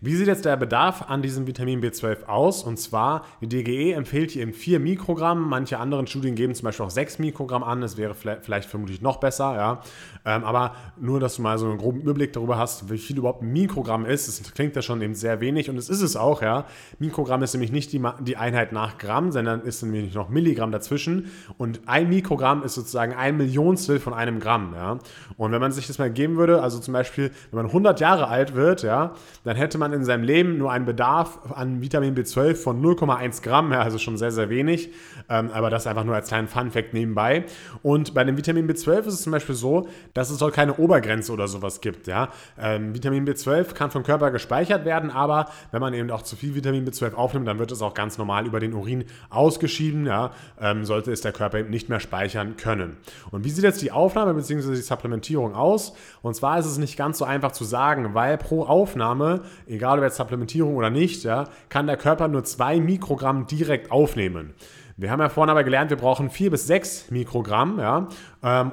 Wie 0.00 0.14
sieht 0.14 0.26
jetzt 0.26 0.44
der 0.44 0.56
Bedarf 0.56 1.08
an 1.08 1.22
diesem 1.22 1.46
Vitamin 1.46 1.80
B12 1.80 2.24
aus? 2.24 2.62
Und 2.62 2.78
zwar, 2.78 3.24
die 3.40 3.48
DGE 3.48 3.92
empfiehlt 3.92 4.32
hier 4.32 4.42
eben 4.42 4.52
4 4.52 4.80
Mikrogramm. 4.80 5.48
Manche 5.48 5.78
anderen 5.78 6.06
Studien 6.06 6.34
geben 6.34 6.54
zum 6.54 6.64
Beispiel 6.64 6.86
auch 6.86 6.90
6 6.90 7.18
Mikrogramm 7.20 7.62
an. 7.62 7.80
Das 7.80 7.96
wäre 7.96 8.14
vielleicht 8.14 8.68
vermutlich 8.68 9.00
noch 9.00 9.18
besser. 9.18 9.54
Ja. 9.54 9.82
Ähm, 10.24 10.44
aber 10.44 10.74
nur, 10.98 11.20
dass 11.20 11.36
du 11.36 11.42
mal 11.42 11.58
so 11.58 11.73
einen 11.74 11.82
groben 11.82 12.00
Überblick 12.00 12.32
darüber 12.32 12.58
hast, 12.58 12.90
wie 12.90 12.98
viel 12.98 13.18
überhaupt 13.18 13.42
ein 13.42 13.52
Mikrogramm 13.52 14.06
ist. 14.06 14.28
Das 14.28 14.54
klingt 14.54 14.76
ja 14.76 14.82
schon 14.82 15.02
eben 15.02 15.14
sehr 15.14 15.40
wenig 15.40 15.70
und 15.70 15.76
es 15.76 15.88
ist 15.88 16.02
es 16.02 16.16
auch. 16.16 16.42
Ja. 16.42 16.66
Mikrogramm 16.98 17.42
ist 17.42 17.54
nämlich 17.54 17.72
nicht 17.72 17.92
die, 17.92 18.02
die 18.20 18.36
Einheit 18.36 18.72
nach 18.72 18.98
Gramm, 18.98 19.32
sondern 19.32 19.60
ist 19.60 19.82
nämlich 19.82 20.14
noch 20.14 20.28
Milligramm 20.28 20.72
dazwischen. 20.72 21.30
Und 21.58 21.82
ein 21.86 22.08
Mikrogramm 22.08 22.62
ist 22.62 22.74
sozusagen 22.74 23.14
ein 23.14 23.36
Millionstel 23.36 24.00
von 24.00 24.14
einem 24.14 24.40
Gramm. 24.40 24.74
Ja. 24.74 24.98
Und 25.36 25.52
wenn 25.52 25.60
man 25.60 25.72
sich 25.72 25.86
das 25.86 25.98
mal 25.98 26.10
geben 26.10 26.36
würde, 26.36 26.62
also 26.62 26.78
zum 26.78 26.94
Beispiel, 26.94 27.30
wenn 27.50 27.58
man 27.58 27.66
100 27.66 28.00
Jahre 28.00 28.28
alt 28.28 28.54
wird, 28.54 28.82
ja, 28.82 29.14
dann 29.44 29.56
hätte 29.56 29.78
man 29.78 29.92
in 29.92 30.04
seinem 30.04 30.24
Leben 30.24 30.58
nur 30.58 30.72
einen 30.72 30.84
Bedarf 30.84 31.38
an 31.54 31.80
Vitamin 31.80 32.14
B12 32.14 32.54
von 32.54 32.82
0,1 32.82 33.42
Gramm, 33.42 33.72
ja, 33.72 33.82
also 33.82 33.98
schon 33.98 34.16
sehr, 34.16 34.30
sehr 34.30 34.48
wenig. 34.48 34.90
Ähm, 35.28 35.50
aber 35.52 35.70
das 35.70 35.86
einfach 35.86 36.04
nur 36.04 36.14
als 36.14 36.28
kleinen 36.28 36.48
Fun-Fact 36.48 36.94
nebenbei. 36.94 37.44
Und 37.82 38.14
bei 38.14 38.24
dem 38.24 38.36
Vitamin 38.36 38.68
B12 38.68 39.00
ist 39.00 39.14
es 39.14 39.22
zum 39.22 39.32
Beispiel 39.32 39.54
so, 39.54 39.88
dass 40.12 40.30
es 40.30 40.38
dort 40.38 40.54
keine 40.54 40.76
Obergrenze 40.76 41.32
oder 41.32 41.48
sowas 41.64 41.80
gibt. 41.80 42.06
Ja? 42.06 42.28
Ähm, 42.58 42.94
Vitamin 42.94 43.26
B12 43.26 43.74
kann 43.74 43.90
vom 43.90 44.02
Körper 44.02 44.30
gespeichert 44.30 44.84
werden, 44.84 45.10
aber 45.10 45.46
wenn 45.70 45.80
man 45.80 45.94
eben 45.94 46.10
auch 46.10 46.22
zu 46.22 46.36
viel 46.36 46.54
Vitamin 46.54 46.86
B12 46.86 47.14
aufnimmt, 47.14 47.48
dann 47.48 47.58
wird 47.58 47.72
es 47.72 47.82
auch 47.82 47.94
ganz 47.94 48.18
normal 48.18 48.46
über 48.46 48.60
den 48.60 48.74
Urin 48.74 49.04
ausgeschieden. 49.30 50.06
Ja? 50.06 50.32
Ähm, 50.60 50.84
sollte 50.84 51.10
es 51.12 51.20
der 51.22 51.32
Körper 51.32 51.58
eben 51.58 51.70
nicht 51.70 51.88
mehr 51.88 52.00
speichern 52.00 52.56
können. 52.56 52.96
Und 53.30 53.44
wie 53.44 53.50
sieht 53.50 53.64
jetzt 53.64 53.82
die 53.82 53.92
Aufnahme 53.92 54.34
bzw. 54.34 54.74
die 54.74 54.82
Supplementierung 54.82 55.54
aus? 55.54 55.94
Und 56.22 56.34
zwar 56.34 56.58
ist 56.58 56.66
es 56.66 56.78
nicht 56.78 56.96
ganz 56.96 57.18
so 57.18 57.24
einfach 57.24 57.52
zu 57.52 57.64
sagen, 57.64 58.14
weil 58.14 58.38
pro 58.38 58.64
Aufnahme 58.64 59.42
egal 59.66 59.98
ob 59.98 60.04
jetzt 60.04 60.16
Supplementierung 60.16 60.76
oder 60.76 60.90
nicht, 60.90 61.24
ja, 61.24 61.44
kann 61.68 61.86
der 61.86 61.96
Körper 61.96 62.28
nur 62.28 62.44
zwei 62.44 62.80
Mikrogramm 62.80 63.46
direkt 63.46 63.90
aufnehmen. 63.90 64.54
Wir 64.96 65.10
haben 65.10 65.20
ja 65.20 65.28
vorhin 65.28 65.50
aber 65.50 65.64
gelernt, 65.64 65.90
wir 65.90 65.96
brauchen 65.96 66.30
vier 66.30 66.52
bis 66.52 66.68
sechs 66.68 67.10
Mikrogramm, 67.10 67.80
ja, 67.80 68.06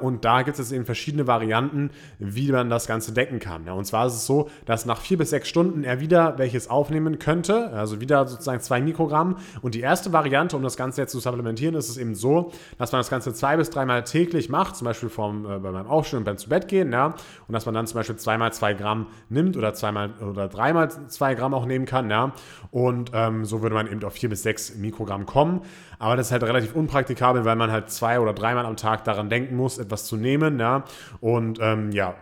und 0.02 0.26
da 0.26 0.42
gibt 0.42 0.60
es 0.60 0.72
eben 0.72 0.86
verschiedene 0.86 1.28
Varianten, 1.28 1.92
wie 2.20 2.52
man 2.52 2.70
das 2.70 2.88
Ganze 2.88 3.14
decken 3.14 3.40
kann. 3.40 3.68
Und 3.70 3.86
zwar 3.86 4.08
ist 4.08 4.14
es 4.14 4.26
so, 4.26 4.50
dass 4.66 4.86
nach 4.86 5.00
vier 5.00 5.18
bis 5.18 5.30
sechs 5.30 5.48
Stunden 5.48 5.84
er 5.84 6.00
wieder 6.00 6.38
welches 6.38 6.70
aufnehmen 6.70 7.20
könnte, 7.20 7.72
also 7.72 8.02
wieder 8.02 8.28
sozusagen 8.28 8.60
zwei 8.60 8.82
Mikrogramm. 8.82 9.38
Und 9.62 9.76
die 9.76 9.82
erste 9.82 10.12
Variante, 10.12 10.58
um 10.58 10.64
das 10.64 10.76
Ganze 10.76 11.02
jetzt 11.02 11.12
zu 11.12 11.20
supplementieren, 11.20 11.76
ist 11.76 11.90
es 11.90 11.98
eben 11.98 12.16
so, 12.16 12.52
dass 12.78 12.92
man 12.92 13.00
das 13.00 13.10
Ganze 13.10 13.34
zwei 13.34 13.58
bis 13.58 13.70
dreimal 13.70 14.04
täglich 14.04 14.50
macht, 14.50 14.76
zum 14.76 14.86
Beispiel 14.86 15.10
vom, 15.10 15.46
äh, 15.46 15.60
bei 15.60 15.72
meinem 15.72 15.88
Aufstehen 15.88 16.20
und 16.20 16.26
beim 16.26 16.38
Zubettgehen, 16.38 16.92
ja, 16.92 17.16
und 17.48 17.54
dass 17.54 17.66
man 17.66 17.74
dann 17.76 17.88
zum 17.88 18.00
Beispiel 18.00 18.18
zweimal 18.18 18.52
zwei 18.52 18.74
Gramm 18.74 19.08
nimmt 19.30 19.56
oder 19.56 19.74
zweimal 19.74 20.12
oder 20.22 20.48
dreimal 20.48 20.90
zwei 21.08 21.36
Gramm 21.36 21.54
auch 21.54 21.66
nehmen 21.66 21.86
kann, 21.86 22.10
ja. 22.10 22.34
Und 22.72 23.12
ähm, 23.14 23.46
so 23.46 23.62
würde 23.62 23.76
man 23.76 23.90
eben 23.90 24.04
auf 24.04 24.14
vier 24.14 24.30
bis 24.30 24.44
sechs 24.44 24.76
Mikrogramm 24.76 25.26
kommen. 25.26 25.62
Aber 26.00 26.16
das 26.16 26.28
ist 26.28 26.32
halt 26.32 26.44
relativ 26.44 26.76
unpraktikabel, 26.76 27.46
weil 27.46 27.56
man 27.56 27.72
halt 27.72 27.92
zwei 27.92 28.20
oder 28.20 28.34
dreimal 28.34 28.66
am 28.66 28.76
Tag 28.76 29.04
daran 29.04 29.30
denken 29.30 29.56
muss, 29.56 29.61
etwas 29.66 30.06
zu 30.06 30.18
nehmen. 30.18 30.60
Ja? 30.60 30.84
Und 31.20 31.60
ähm, 31.62 31.92
ja, 31.92 32.16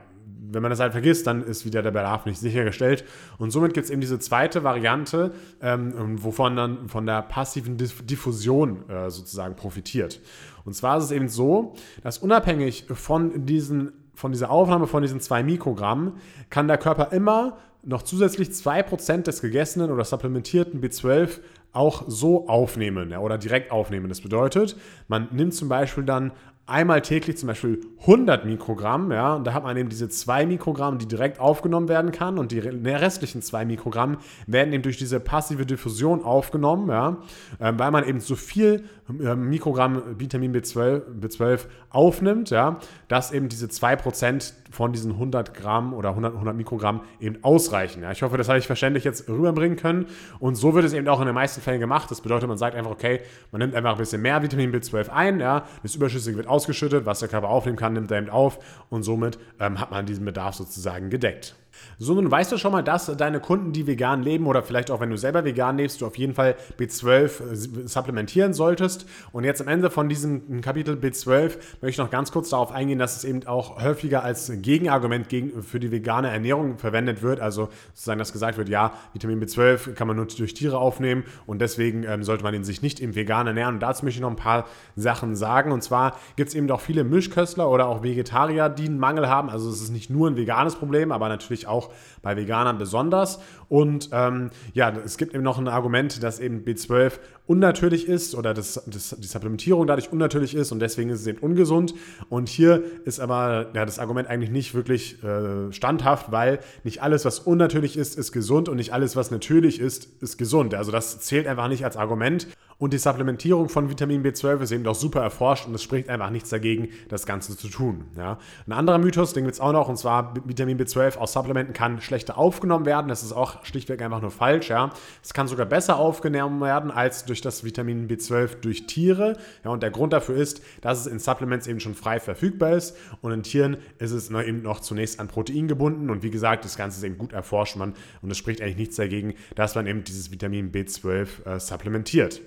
wenn 0.51 0.61
man 0.61 0.71
das 0.71 0.79
halt 0.79 0.93
vergisst, 0.93 1.27
dann 1.27 1.43
ist 1.43 1.65
wieder 1.65 1.81
der 1.81 1.91
Bedarf 1.91 2.25
nicht 2.25 2.39
sichergestellt. 2.39 3.03
Und 3.37 3.51
somit 3.51 3.73
gibt 3.73 3.85
es 3.85 3.91
eben 3.91 4.01
diese 4.01 4.19
zweite 4.19 4.63
Variante, 4.63 5.31
ähm, 5.61 6.23
wovon 6.23 6.55
dann 6.55 6.89
von 6.89 7.05
der 7.05 7.21
passiven 7.21 7.77
Diffusion 7.77 8.89
äh, 8.89 9.09
sozusagen 9.09 9.55
profitiert. 9.55 10.19
Und 10.65 10.73
zwar 10.73 10.97
ist 10.97 11.05
es 11.05 11.11
eben 11.11 11.29
so, 11.29 11.73
dass 12.03 12.17
unabhängig 12.17 12.85
von, 12.93 13.45
diesen, 13.45 13.91
von 14.13 14.31
dieser 14.31 14.49
Aufnahme 14.49 14.87
von 14.87 15.01
diesen 15.01 15.19
zwei 15.19 15.43
Mikrogramm 15.43 16.17
kann 16.49 16.67
der 16.67 16.77
Körper 16.77 17.11
immer 17.11 17.57
noch 17.83 18.01
zusätzlich 18.01 18.49
2% 18.49 19.23
des 19.23 19.41
gegessenen 19.41 19.89
oder 19.91 20.03
supplementierten 20.03 20.81
B12 20.81 21.39
auch 21.71 22.03
so 22.07 22.47
aufnehmen 22.47 23.11
ja, 23.11 23.19
oder 23.19 23.37
direkt 23.37 23.71
aufnehmen. 23.71 24.09
Das 24.09 24.21
bedeutet, 24.21 24.75
man 25.07 25.29
nimmt 25.31 25.53
zum 25.53 25.69
Beispiel 25.69 26.03
dann 26.03 26.31
einmal 26.69 27.01
täglich 27.01 27.37
zum 27.37 27.47
Beispiel 27.47 27.81
100 28.01 28.45
Mikrogramm, 28.45 29.11
ja, 29.11 29.35
und 29.35 29.45
da 29.45 29.53
hat 29.53 29.63
man 29.63 29.75
eben 29.77 29.89
diese 29.89 30.09
2 30.09 30.45
Mikrogramm, 30.45 30.97
die 30.97 31.07
direkt 31.07 31.39
aufgenommen 31.39 31.89
werden 31.89 32.11
kann 32.11 32.37
und 32.37 32.51
die 32.51 32.59
restlichen 32.59 33.41
2 33.41 33.65
Mikrogramm 33.65 34.17
werden 34.47 34.73
eben 34.73 34.83
durch 34.83 34.97
diese 34.97 35.19
passive 35.19 35.65
Diffusion 35.65 36.23
aufgenommen, 36.23 36.89
ja, 36.89 37.17
ähm, 37.59 37.77
weil 37.79 37.91
man 37.91 38.07
eben 38.07 38.19
so 38.19 38.35
viel 38.35 38.83
ähm, 39.09 39.49
Mikrogramm 39.49 40.01
Vitamin 40.17 40.53
B12, 40.53 41.01
B12 41.19 41.61
aufnimmt, 41.89 42.49
ja, 42.51 42.79
dass 43.07 43.31
eben 43.31 43.49
diese 43.49 43.67
2% 43.67 44.53
von 44.69 44.93
diesen 44.93 45.13
100 45.13 45.53
Gramm 45.53 45.93
oder 45.93 46.09
100, 46.09 46.33
100 46.33 46.55
Mikrogramm 46.55 47.01
eben 47.19 47.43
ausreichen. 47.43 48.03
Ja. 48.03 48.11
Ich 48.11 48.21
hoffe, 48.21 48.37
das 48.37 48.47
habe 48.49 48.59
ich 48.59 48.67
verständlich 48.67 49.03
jetzt 49.03 49.27
rüberbringen 49.27 49.77
können 49.77 50.07
und 50.39 50.55
so 50.55 50.73
wird 50.73 50.85
es 50.85 50.93
eben 50.93 51.07
auch 51.07 51.19
in 51.19 51.25
den 51.25 51.35
meisten 51.35 51.61
Fällen 51.61 51.79
gemacht. 51.79 52.09
Das 52.11 52.21
bedeutet, 52.21 52.47
man 52.47 52.57
sagt 52.57 52.75
einfach, 52.75 52.91
okay, 52.91 53.21
man 53.51 53.59
nimmt 53.59 53.75
einfach 53.75 53.91
ein 53.91 53.97
bisschen 53.97 54.21
mehr 54.21 54.41
Vitamin 54.41 54.71
B12 54.71 55.09
ein, 55.09 55.39
ja, 55.39 55.65
das 55.83 55.95
Überschüssige 55.95 56.37
wird 56.37 56.47
ausgeschüttet, 56.47 57.05
was 57.05 57.19
der 57.19 57.29
Körper 57.29 57.49
aufnehmen 57.49 57.77
kann, 57.77 57.93
nimmt 57.93 58.11
er 58.11 58.19
eben 58.19 58.29
auf 58.29 58.59
und 58.89 59.03
somit 59.03 59.39
ähm, 59.59 59.79
hat 59.79 59.91
man 59.91 60.05
diesen 60.05 60.25
Bedarf 60.25 60.55
sozusagen 60.55 61.09
gedeckt. 61.09 61.55
So, 61.97 62.13
nun 62.13 62.29
weißt 62.31 62.51
du 62.51 62.57
schon 62.57 62.71
mal, 62.71 62.81
dass 62.81 63.05
deine 63.17 63.39
Kunden, 63.39 63.73
die 63.73 63.87
vegan 63.87 64.23
leben 64.23 64.47
oder 64.47 64.63
vielleicht 64.63 64.91
auch 64.91 64.99
wenn 64.99 65.09
du 65.09 65.17
selber 65.17 65.43
vegan 65.43 65.77
lebst, 65.77 66.01
du 66.01 66.05
auf 66.05 66.17
jeden 66.17 66.33
Fall 66.33 66.55
B12 66.79 67.23
äh, 67.23 67.87
supplementieren 67.87 68.53
solltest. 68.53 69.05
Und 69.31 69.43
jetzt 69.43 69.61
am 69.61 69.67
Ende 69.67 69.89
von 69.89 70.09
diesem 70.09 70.61
Kapitel 70.61 70.95
B12 70.95 71.57
möchte 71.81 71.89
ich 71.89 71.97
noch 71.97 72.09
ganz 72.09 72.31
kurz 72.31 72.49
darauf 72.49 72.71
eingehen, 72.71 72.99
dass 72.99 73.17
es 73.17 73.23
eben 73.23 73.45
auch 73.47 73.81
häufiger 73.81 74.23
als 74.23 74.51
Gegenargument 74.61 75.29
gegen, 75.29 75.61
für 75.63 75.79
die 75.79 75.91
vegane 75.91 76.29
Ernährung 76.29 76.77
verwendet 76.77 77.21
wird. 77.21 77.39
Also 77.39 77.69
sozusagen, 77.93 78.19
dass 78.19 78.33
gesagt 78.33 78.57
wird, 78.57 78.69
ja, 78.69 78.93
Vitamin 79.13 79.41
B12 79.41 79.93
kann 79.93 80.07
man 80.07 80.15
nur 80.15 80.25
durch 80.25 80.53
Tiere 80.53 80.77
aufnehmen 80.77 81.23
und 81.45 81.59
deswegen 81.61 82.03
ähm, 82.03 82.23
sollte 82.23 82.43
man 82.43 82.53
ihn 82.53 82.63
sich 82.63 82.81
nicht 82.81 82.99
im 82.99 83.15
vegan 83.15 83.47
ernähren. 83.47 83.75
Und 83.75 83.79
dazu 83.81 84.05
möchte 84.05 84.17
ich 84.17 84.21
noch 84.21 84.29
ein 84.29 84.35
paar 84.35 84.65
Sachen 84.95 85.35
sagen. 85.35 85.71
Und 85.71 85.83
zwar 85.83 86.17
gibt 86.35 86.49
es 86.49 86.55
eben 86.55 86.69
auch 86.71 86.81
viele 86.81 87.03
Mischköstler 87.03 87.69
oder 87.69 87.87
auch 87.87 88.03
Vegetarier, 88.03 88.69
die 88.69 88.85
einen 88.85 88.99
Mangel 88.99 89.27
haben. 89.27 89.49
Also 89.49 89.69
es 89.69 89.81
ist 89.81 89.91
nicht 89.91 90.09
nur 90.09 90.29
ein 90.29 90.35
veganes 90.35 90.75
Problem, 90.75 91.11
aber 91.11 91.29
natürlich 91.29 91.67
auch 91.69 91.91
bei 92.21 92.35
Veganern 92.35 92.77
besonders. 92.77 93.39
Und 93.69 94.09
ähm, 94.11 94.49
ja, 94.73 94.91
es 95.05 95.17
gibt 95.17 95.33
eben 95.33 95.43
noch 95.43 95.57
ein 95.57 95.67
Argument, 95.67 96.21
dass 96.23 96.39
eben 96.39 96.63
B12 96.65 97.13
unnatürlich 97.45 98.07
ist 98.07 98.35
oder 98.35 98.53
das, 98.53 98.83
das, 98.85 99.15
die 99.17 99.27
Supplementierung 99.27 99.87
dadurch 99.87 100.11
unnatürlich 100.11 100.53
ist 100.53 100.71
und 100.71 100.79
deswegen 100.79 101.09
ist 101.09 101.21
es 101.21 101.27
eben 101.27 101.39
ungesund. 101.39 101.93
Und 102.29 102.49
hier 102.49 102.83
ist 103.05 103.19
aber 103.19 103.67
ja, 103.73 103.85
das 103.85 103.99
Argument 103.99 104.27
eigentlich 104.27 104.51
nicht 104.51 104.73
wirklich 104.75 105.23
äh, 105.23 105.71
standhaft, 105.71 106.31
weil 106.31 106.59
nicht 106.83 107.01
alles, 107.01 107.25
was 107.25 107.39
unnatürlich 107.39 107.97
ist, 107.97 108.17
ist 108.17 108.31
gesund 108.31 108.69
und 108.69 108.77
nicht 108.77 108.93
alles, 108.93 109.15
was 109.15 109.31
natürlich 109.31 109.79
ist, 109.79 110.21
ist 110.21 110.37
gesund. 110.37 110.75
Also 110.75 110.91
das 110.91 111.19
zählt 111.19 111.47
einfach 111.47 111.67
nicht 111.67 111.85
als 111.85 111.97
Argument. 111.97 112.47
Und 112.79 112.93
die 112.93 112.97
Supplementierung 112.97 113.67
von 113.67 113.89
Vitamin 113.89 114.23
B12 114.23 114.61
ist 114.61 114.71
eben 114.71 114.85
doch 114.85 114.95
super 114.95 115.21
erforscht 115.21 115.67
und 115.67 115.75
es 115.75 115.83
spricht 115.83 116.07
einfach 116.07 116.29
nichts 116.29 116.49
dagegen, 116.49 116.87
das 117.09 117.25
Ganze 117.25 117.57
zu 117.57 117.67
tun. 117.67 118.05
Ja. 118.17 118.39
Ein 118.67 118.71
anderer 118.71 118.97
Mythos, 118.99 119.33
den 119.33 119.43
gibt 119.43 119.55
es 119.55 119.59
auch 119.59 119.73
noch, 119.73 119.89
und 119.89 119.97
zwar 119.97 120.33
Vitamin 120.45 120.79
B12 120.79 121.17
aus 121.17 121.33
Supplementen 121.33 121.73
kann 121.73 121.99
schlechter 121.99 122.37
aufgenommen 122.37 122.85
werden. 122.85 123.09
Das 123.09 123.21
ist 123.21 123.33
auch 123.33 123.65
schlichtweg 123.65 124.01
einfach 124.01 124.21
nur 124.21 124.31
falsch. 124.31 124.69
Ja. 124.69 124.93
Es 125.21 125.33
kann 125.33 125.49
sogar 125.49 125.65
besser 125.65 125.97
aufgenommen 125.97 126.61
werden 126.61 126.89
als 126.89 127.25
durch 127.25 127.41
das 127.41 127.65
Vitamin 127.65 128.07
B12 128.07 128.61
durch 128.61 128.87
Tiere. 128.87 129.35
Ja, 129.65 129.71
und 129.71 129.83
der 129.83 129.91
Grund 129.91 130.13
dafür 130.13 130.37
ist, 130.37 130.61
dass 130.79 131.01
es 131.01 131.07
in 131.07 131.19
Supplements 131.19 131.67
eben 131.67 131.81
schon 131.81 131.95
frei 131.95 132.21
verfügbar 132.21 132.77
ist 132.77 132.95
und 133.19 133.33
in 133.33 133.43
Tieren 133.43 133.75
ist 133.97 134.11
es 134.11 134.31
eben 134.31 134.61
noch 134.61 134.79
zunächst 134.79 135.19
an 135.19 135.27
Protein 135.27 135.67
gebunden 135.67 136.09
und 136.09 136.23
wie 136.23 136.29
gesagt, 136.29 136.63
das 136.63 136.77
Ganze 136.77 136.99
ist 136.99 137.03
eben 137.03 137.17
gut 137.17 137.33
erforscht 137.33 137.75
man 137.75 137.93
und 138.21 138.31
es 138.31 138.37
spricht 138.37 138.61
eigentlich 138.61 138.77
nichts 138.77 138.95
dagegen, 138.95 139.33
dass 139.55 139.75
man 139.75 139.85
eben 139.85 140.05
dieses 140.05 140.31
Vitamin 140.31 140.71
B12 140.71 141.45
äh, 141.45 141.59
supplementiert. 141.59 142.39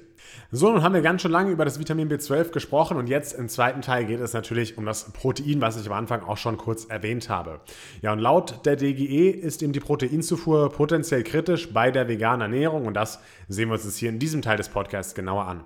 So, 0.50 0.71
nun 0.71 0.83
haben 0.83 0.95
wir 0.95 1.02
ganz 1.02 1.23
schön 1.23 1.31
lange 1.31 1.50
über 1.50 1.64
das 1.64 1.79
Vitamin 1.79 2.11
B12 2.11 2.50
gesprochen 2.50 2.97
und 2.97 3.09
jetzt 3.09 3.33
im 3.33 3.49
zweiten 3.49 3.81
Teil 3.81 4.05
geht 4.05 4.21
es 4.21 4.35
natürlich 4.35 4.76
um 4.76 4.85
das 4.85 5.11
Protein, 5.12 5.61
was 5.61 5.81
ich 5.81 5.87
am 5.87 5.95
Anfang 5.95 6.23
auch 6.23 6.37
schon 6.37 6.59
kurz 6.59 6.85
erwähnt 6.85 7.29
habe. 7.29 7.61
Ja, 8.02 8.12
und 8.12 8.19
laut 8.19 8.67
der 8.67 8.76
DGE 8.76 9.31
ist 9.31 9.62
eben 9.62 9.73
die 9.73 9.81
Proteinzufuhr 9.81 10.71
potenziell 10.71 11.23
kritisch 11.23 11.73
bei 11.73 11.91
der 11.91 12.07
veganen 12.07 12.43
Ernährung 12.43 12.87
und 12.87 12.95
das 12.95 13.21
sehen 13.49 13.69
wir 13.69 13.75
uns 13.75 13.85
jetzt 13.85 13.97
hier 13.97 14.11
in 14.11 14.19
diesem 14.19 14.43
Teil 14.43 14.59
des 14.59 14.69
Podcasts 14.69 15.14
genauer 15.14 15.47
an. 15.47 15.64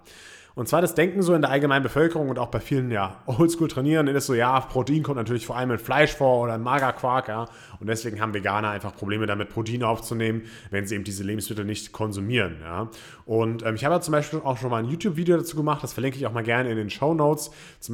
Und 0.57 0.69
zwar 0.69 0.81
das 0.81 0.95
Denken 0.95 1.21
so 1.21 1.35
in 1.35 1.43
der 1.43 1.51
allgemeinen 1.51 1.83
Bevölkerung 1.83 2.31
und 2.31 2.39
auch 2.39 2.49
bei 2.49 2.61
vielen 2.61 2.91
ja, 2.91 3.19
Oldschool-Trainierenden 3.27 4.17
ist 4.17 4.25
so, 4.25 4.33
ja, 4.33 4.59
Protein 4.61 5.03
kommt 5.03 5.19
natürlich 5.19 5.47
vor 5.47 5.55
allem 5.55 5.71
in 5.71 5.79
Fleisch 5.79 6.15
vor 6.15 6.41
oder 6.41 6.55
in 6.55 6.63
Magerquark, 6.63 7.29
ja. 7.29 7.45
Und 7.79 7.89
deswegen 7.89 8.23
haben 8.23 8.33
Veganer 8.33 8.71
einfach 8.71 8.97
Probleme 8.97 9.27
damit, 9.27 9.51
Protein 9.51 9.83
aufzunehmen, 9.83 10.45
wenn 10.71 10.87
sie 10.87 10.95
eben 10.95 11.05
diese 11.05 11.25
Lebensmittel 11.25 11.67
nicht 11.67 11.93
konsumieren, 11.93 12.57
ja. 12.63 12.89
Und 13.27 13.67
ähm, 13.67 13.75
ich 13.75 13.85
habe 13.85 14.01
zum 14.01 14.13
Beispiel 14.13 14.41
auch 14.43 14.57
schon 14.57 14.71
mal 14.71 14.83
ein 14.83 14.89
YouTube-Video 14.89 15.37
dazu 15.37 15.57
gemacht, 15.57 15.83
das 15.83 15.93
verlinke 15.93 16.17
ich 16.17 16.27
auch 16.27 16.33
mal 16.33 16.43
gerne 16.43 16.71
in 16.71 16.79
den 16.79 16.89
Show 16.89 17.13
Notes. 17.13 17.51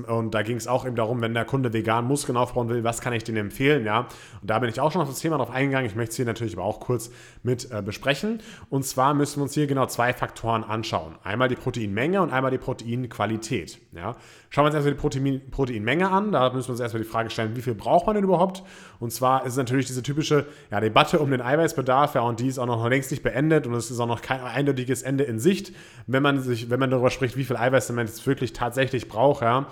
Und 0.06 0.32
da 0.32 0.42
ging 0.42 0.56
es 0.56 0.68
auch 0.68 0.86
eben 0.86 0.94
darum, 0.94 1.20
wenn 1.20 1.34
der 1.34 1.44
Kunde 1.44 1.72
vegan 1.72 2.04
Muskeln 2.04 2.36
aufbauen 2.36 2.68
will, 2.68 2.84
was 2.84 3.00
kann 3.00 3.12
ich 3.12 3.24
denen 3.24 3.38
empfehlen, 3.38 3.84
ja. 3.84 4.06
Und 4.40 4.48
da 4.48 4.60
bin 4.60 4.68
ich 4.70 4.78
auch 4.78 4.92
schon 4.92 5.02
auf 5.02 5.08
das 5.08 5.18
Thema 5.18 5.36
drauf 5.38 5.50
eingegangen. 5.50 5.90
Ich 5.90 5.96
möchte 5.96 6.10
es 6.10 6.16
hier 6.16 6.26
natürlich 6.26 6.56
aber 6.56 6.64
auch 6.64 6.78
kurz 6.78 7.10
mit 7.42 7.72
äh, 7.72 7.82
besprechen. 7.82 8.40
Und 8.70 8.84
zwar 8.84 9.14
müssen 9.14 9.40
wir 9.40 9.42
uns 9.42 9.54
hier 9.54 9.66
genau 9.66 9.86
zwei 9.86 10.12
Faktoren 10.12 10.62
anschauen. 10.62 11.16
Einmal 11.24 11.48
die 11.48 11.56
Proteinmenge 11.56 12.22
und 12.22 12.30
einmal 12.30 12.51
die 12.52 12.58
Proteinqualität. 12.58 13.78
Ja. 13.92 14.16
Schauen 14.50 14.64
wir 14.64 14.66
uns 14.66 14.74
erstmal 14.74 14.94
die 14.94 15.00
Protein, 15.00 15.40
Proteinmenge 15.50 16.10
an. 16.10 16.32
Da 16.32 16.52
müssen 16.52 16.68
wir 16.68 16.72
uns 16.72 16.80
erstmal 16.80 17.02
die 17.02 17.08
Frage 17.08 17.30
stellen, 17.30 17.56
wie 17.56 17.62
viel 17.62 17.74
braucht 17.74 18.06
man 18.06 18.14
denn 18.14 18.24
überhaupt? 18.24 18.62
Und 19.00 19.12
zwar 19.12 19.44
ist 19.44 19.52
es 19.52 19.56
natürlich 19.56 19.86
diese 19.86 20.02
typische 20.02 20.46
ja, 20.70 20.80
Debatte 20.80 21.18
um 21.18 21.30
den 21.30 21.40
Eiweißbedarf, 21.40 22.14
ja, 22.14 22.20
und 22.22 22.40
die 22.40 22.46
ist 22.46 22.58
auch 22.58 22.66
noch 22.66 22.88
längst 22.88 23.10
nicht 23.10 23.22
beendet 23.22 23.66
und 23.66 23.74
es 23.74 23.90
ist 23.90 23.98
auch 23.98 24.06
noch 24.06 24.22
kein 24.22 24.40
eindeutiges 24.40 25.02
Ende 25.02 25.24
in 25.24 25.38
Sicht, 25.38 25.72
wenn 26.06 26.22
man 26.22 26.40
sich, 26.40 26.70
wenn 26.70 26.78
man 26.78 26.90
darüber 26.90 27.10
spricht, 27.10 27.36
wie 27.36 27.44
viel 27.44 27.56
Eiweiß 27.56 27.90
man 27.92 28.06
jetzt 28.06 28.26
wirklich 28.26 28.52
tatsächlich 28.52 29.08
braucht, 29.08 29.42
ja. 29.42 29.66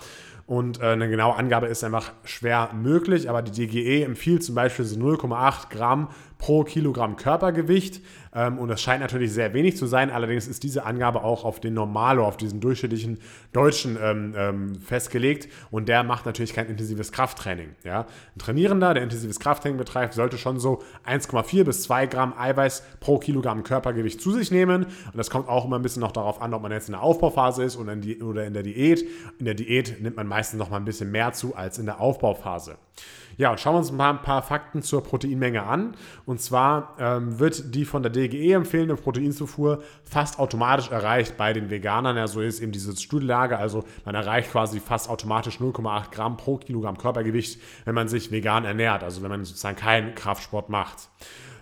Und 0.50 0.80
äh, 0.80 0.86
eine 0.86 1.08
genaue 1.08 1.36
Angabe 1.36 1.68
ist 1.68 1.84
einfach 1.84 2.10
schwer 2.24 2.70
möglich, 2.74 3.30
aber 3.30 3.40
die 3.40 3.52
DGE 3.52 4.02
empfiehlt 4.02 4.42
zum 4.42 4.56
Beispiel 4.56 4.84
so 4.84 4.98
0,8 4.98 5.70
Gramm 5.70 6.08
pro 6.40 6.64
Kilogramm 6.64 7.16
Körpergewicht. 7.16 8.00
Ähm, 8.34 8.58
und 8.58 8.68
das 8.68 8.80
scheint 8.80 9.00
natürlich 9.00 9.32
sehr 9.32 9.52
wenig 9.54 9.76
zu 9.76 9.86
sein. 9.86 10.10
Allerdings 10.10 10.48
ist 10.48 10.62
diese 10.62 10.84
Angabe 10.84 11.22
auch 11.22 11.44
auf 11.44 11.60
den 11.60 11.74
Normalo, 11.74 12.26
auf 12.26 12.36
diesen 12.36 12.60
durchschnittlichen 12.60 13.18
Deutschen 13.52 13.98
ähm, 14.02 14.34
ähm, 14.36 14.74
festgelegt. 14.80 15.48
Und 15.70 15.88
der 15.88 16.02
macht 16.02 16.26
natürlich 16.26 16.54
kein 16.54 16.66
intensives 16.66 17.12
Krafttraining. 17.12 17.74
Ja? 17.84 18.06
Ein 18.34 18.38
Trainierender, 18.38 18.94
der 18.94 19.02
intensives 19.02 19.38
Krafttraining 19.38 19.78
betreibt, 19.78 20.14
sollte 20.14 20.38
schon 20.38 20.58
so 20.58 20.82
1,4 21.06 21.64
bis 21.64 21.82
2 21.82 22.06
Gramm 22.06 22.34
Eiweiß 22.36 22.82
pro 23.00 23.18
Kilogramm 23.18 23.62
Körpergewicht 23.62 24.20
zu 24.20 24.32
sich 24.32 24.50
nehmen. 24.50 24.84
Und 24.84 25.16
das 25.16 25.30
kommt 25.30 25.48
auch 25.48 25.66
immer 25.66 25.78
ein 25.78 25.82
bisschen 25.82 26.00
noch 26.00 26.12
darauf 26.12 26.40
an, 26.40 26.54
ob 26.54 26.62
man 26.62 26.72
jetzt 26.72 26.88
in 26.88 26.92
der 26.92 27.02
Aufbauphase 27.02 27.62
ist 27.64 27.76
oder 27.76 27.92
in, 27.92 28.00
die, 28.00 28.22
oder 28.22 28.46
in 28.46 28.54
der 28.54 28.62
Diät. 28.62 29.04
In 29.38 29.44
der 29.44 29.54
Diät 29.54 30.00
nimmt 30.00 30.16
man 30.16 30.26
meistens 30.26 30.58
noch 30.58 30.70
mal 30.70 30.78
ein 30.78 30.84
bisschen 30.84 31.10
mehr 31.10 31.32
zu 31.32 31.54
als 31.54 31.78
in 31.78 31.86
der 31.86 32.00
Aufbauphase. 32.00 32.78
Ja, 33.40 33.52
und 33.52 33.58
schauen 33.58 33.72
wir 33.72 33.78
uns 33.78 33.90
mal 33.90 34.10
ein 34.10 34.20
paar 34.20 34.42
Fakten 34.42 34.82
zur 34.82 35.02
Proteinmenge 35.02 35.62
an. 35.62 35.94
Und 36.26 36.42
zwar 36.42 36.94
ähm, 36.98 37.38
wird 37.38 37.74
die 37.74 37.86
von 37.86 38.02
der 38.02 38.12
DGE 38.12 38.52
empfehlende 38.52 38.96
Proteinzufuhr 38.96 39.82
fast 40.04 40.38
automatisch 40.38 40.90
erreicht 40.90 41.38
bei 41.38 41.54
den 41.54 41.70
Veganern. 41.70 42.18
Ja, 42.18 42.28
so 42.28 42.42
ist 42.42 42.60
eben 42.60 42.70
diese 42.70 42.94
Studienlage. 42.94 43.56
Also 43.56 43.84
man 44.04 44.14
erreicht 44.14 44.50
quasi 44.50 44.78
fast 44.78 45.08
automatisch 45.08 45.56
0,8 45.56 46.10
Gramm 46.10 46.36
pro 46.36 46.58
Kilogramm 46.58 46.98
Körpergewicht, 46.98 47.58
wenn 47.86 47.94
man 47.94 48.08
sich 48.08 48.30
vegan 48.30 48.66
ernährt, 48.66 49.02
also 49.02 49.22
wenn 49.22 49.30
man 49.30 49.42
sozusagen 49.42 49.76
keinen 49.76 50.14
Kraftsport 50.14 50.68
macht. 50.68 51.08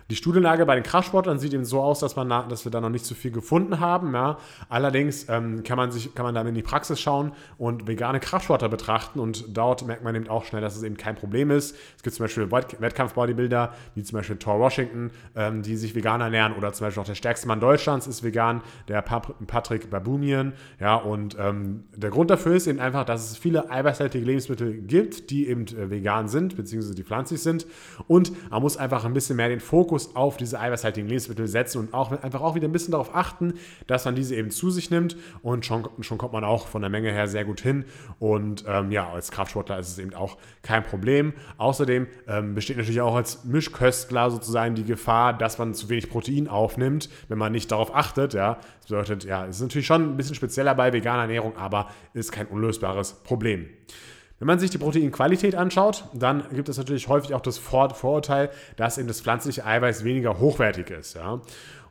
Die 0.09 0.15
Studienlage 0.15 0.65
bei 0.65 0.73
den 0.73 0.83
Kraftsportlern 0.83 1.37
sieht 1.37 1.53
eben 1.53 1.65
so 1.65 1.81
aus, 1.81 1.99
dass, 1.99 2.15
man 2.15 2.29
dass 2.29 2.65
wir 2.65 2.71
da 2.71 2.81
noch 2.81 2.89
nicht 2.89 3.05
so 3.05 3.13
viel 3.13 3.29
gefunden 3.29 3.79
haben. 3.79 4.15
Ja. 4.15 4.39
Allerdings 4.67 5.29
ähm, 5.29 5.61
kann, 5.61 5.77
man 5.77 5.91
sich, 5.91 6.15
kann 6.15 6.25
man 6.25 6.33
dann 6.33 6.47
in 6.47 6.55
die 6.55 6.63
Praxis 6.63 6.99
schauen 6.99 7.31
und 7.59 7.87
vegane 7.87 8.19
Kraftsportler 8.19 8.69
betrachten 8.69 9.19
und 9.19 9.55
dort 9.55 9.85
merkt 9.85 10.03
man 10.03 10.15
eben 10.15 10.27
auch 10.27 10.45
schnell, 10.45 10.61
dass 10.61 10.75
es 10.75 10.81
eben 10.81 10.97
kein 10.97 11.13
Problem 11.13 11.51
ist. 11.51 11.75
Es 11.95 12.01
gibt 12.01 12.15
zum 12.15 12.23
Beispiel 12.23 12.49
Wettkampf-Bodybuilder, 12.49 13.71
wie 13.93 14.01
zum 14.01 14.17
Beispiel 14.17 14.37
Thor 14.37 14.59
Washington, 14.59 15.11
ähm, 15.35 15.61
die 15.61 15.75
sich 15.75 15.93
vegan 15.93 16.21
ernähren 16.21 16.53
oder 16.53 16.73
zum 16.73 16.87
Beispiel 16.87 17.01
auch 17.01 17.07
der 17.07 17.13
stärkste 17.13 17.47
Mann 17.47 17.59
Deutschlands 17.59 18.07
ist 18.07 18.23
vegan, 18.23 18.63
der 18.87 19.03
Patrick 19.03 19.91
Babumian. 19.91 20.53
Ja, 20.79 20.95
und 20.95 21.37
ähm, 21.39 21.83
der 21.95 22.09
Grund 22.09 22.31
dafür 22.31 22.55
ist 22.55 22.65
eben 22.65 22.79
einfach, 22.79 23.05
dass 23.05 23.29
es 23.29 23.37
viele 23.37 23.69
eiweißhaltige 23.69 24.25
Lebensmittel 24.25 24.73
gibt, 24.73 25.29
die 25.29 25.47
eben 25.47 25.67
äh, 25.67 25.91
vegan 25.91 26.27
sind, 26.29 26.55
beziehungsweise 26.55 26.95
die 26.95 27.03
pflanzlich 27.03 27.43
sind. 27.43 27.67
Und 28.07 28.31
man 28.49 28.63
muss 28.63 28.75
einfach 28.75 29.05
ein 29.05 29.13
bisschen 29.13 29.35
mehr 29.35 29.49
den 29.49 29.59
Fokus 29.59 29.98
Fokus 29.99 30.15
auf 30.15 30.37
diese 30.37 30.59
eiweißhaltigen 30.59 31.07
Lebensmittel 31.07 31.47
setzen 31.47 31.79
und 31.79 31.93
auch 31.93 32.11
einfach 32.11 32.41
auch 32.41 32.55
wieder 32.55 32.67
ein 32.67 32.71
bisschen 32.71 32.91
darauf 32.91 33.15
achten, 33.15 33.53
dass 33.87 34.05
man 34.05 34.15
diese 34.15 34.35
eben 34.35 34.51
zu 34.51 34.69
sich 34.69 34.89
nimmt 34.89 35.17
und 35.41 35.65
schon, 35.65 35.87
schon 36.01 36.17
kommt 36.17 36.33
man 36.33 36.43
auch 36.43 36.67
von 36.67 36.81
der 36.81 36.89
Menge 36.89 37.11
her 37.11 37.27
sehr 37.27 37.45
gut 37.45 37.61
hin. 37.61 37.85
Und 38.19 38.63
ähm, 38.67 38.91
ja, 38.91 39.09
als 39.09 39.31
Kraftsportler 39.31 39.79
ist 39.79 39.89
es 39.89 39.99
eben 39.99 40.13
auch 40.13 40.37
kein 40.61 40.83
Problem. 40.83 41.33
Außerdem 41.57 42.07
ähm, 42.27 42.55
besteht 42.55 42.77
natürlich 42.77 43.01
auch 43.01 43.15
als 43.15 43.43
Mischköstler 43.45 44.31
sozusagen 44.31 44.75
die 44.75 44.85
Gefahr, 44.85 45.33
dass 45.33 45.57
man 45.57 45.73
zu 45.73 45.89
wenig 45.89 46.09
Protein 46.09 46.47
aufnimmt, 46.47 47.09
wenn 47.27 47.37
man 47.37 47.51
nicht 47.51 47.71
darauf 47.71 47.95
achtet. 47.95 48.33
Ja, 48.33 48.59
das 48.81 48.89
bedeutet, 48.89 49.25
ja, 49.25 49.45
es 49.45 49.57
ist 49.57 49.61
natürlich 49.61 49.87
schon 49.87 50.13
ein 50.13 50.17
bisschen 50.17 50.35
spezieller 50.35 50.75
bei 50.75 50.93
veganer 50.93 51.23
Ernährung, 51.23 51.57
aber 51.57 51.89
ist 52.13 52.31
kein 52.31 52.47
unlösbares 52.47 53.13
Problem. 53.23 53.69
Wenn 54.39 54.47
man 54.47 54.57
sich 54.57 54.69
die 54.69 54.77
Proteinqualität 54.77 55.53
anschaut, 55.53 56.05
dann 56.13 56.43
gibt 56.53 56.69
es 56.69 56.77
natürlich 56.77 57.09
häufig 57.09 57.33
auch 57.33 57.41
das 57.41 57.57
Vor 57.57 57.93
Vorurteil, 57.93 58.49
dass 58.77 58.97
eben 58.97 59.09
das 59.09 59.19
pflanzliche 59.19 59.65
Eiweiß 59.65 60.05
weniger 60.05 60.39
hochwertig 60.39 60.89
ist. 60.89 61.15
Ja? 61.15 61.41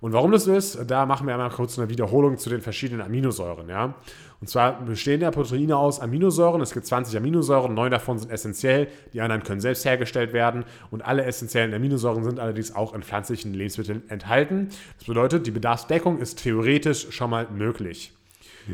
Und 0.00 0.12
warum 0.12 0.32
das 0.32 0.44
so 0.44 0.54
ist, 0.54 0.78
da 0.86 1.04
machen 1.04 1.26
wir 1.26 1.34
einmal 1.34 1.50
kurz 1.50 1.78
eine 1.78 1.90
Wiederholung 1.90 2.38
zu 2.38 2.48
den 2.48 2.62
verschiedenen 2.62 3.02
Aminosäuren. 3.02 3.68
Ja? 3.68 3.94
Und 4.40 4.48
zwar 4.48 4.80
bestehen 4.80 5.20
ja 5.20 5.30
Proteine 5.30 5.76
aus 5.76 6.00
Aminosäuren. 6.00 6.62
Es 6.62 6.72
gibt 6.72 6.86
20 6.86 7.16
Aminosäuren, 7.16 7.74
neun 7.74 7.90
davon 7.90 8.18
sind 8.18 8.30
essentiell, 8.30 8.88
die 9.12 9.20
anderen 9.20 9.42
können 9.42 9.60
selbst 9.60 9.84
hergestellt 9.84 10.32
werden. 10.32 10.64
Und 10.90 11.02
alle 11.04 11.24
essentiellen 11.24 11.74
Aminosäuren 11.74 12.24
sind 12.24 12.40
allerdings 12.40 12.74
auch 12.74 12.94
in 12.94 13.02
pflanzlichen 13.02 13.52
Lebensmitteln 13.52 14.08
enthalten. 14.08 14.68
Das 14.98 15.06
bedeutet, 15.06 15.46
die 15.46 15.50
Bedarfsdeckung 15.50 16.18
ist 16.18 16.38
theoretisch 16.38 17.10
schon 17.10 17.28
mal 17.28 17.48
möglich. 17.50 18.12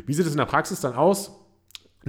Wie 0.05 0.13
sieht 0.13 0.25
es 0.25 0.31
in 0.31 0.37
der 0.37 0.45
Praxis 0.45 0.79
dann 0.79 0.93
aus? 0.93 1.44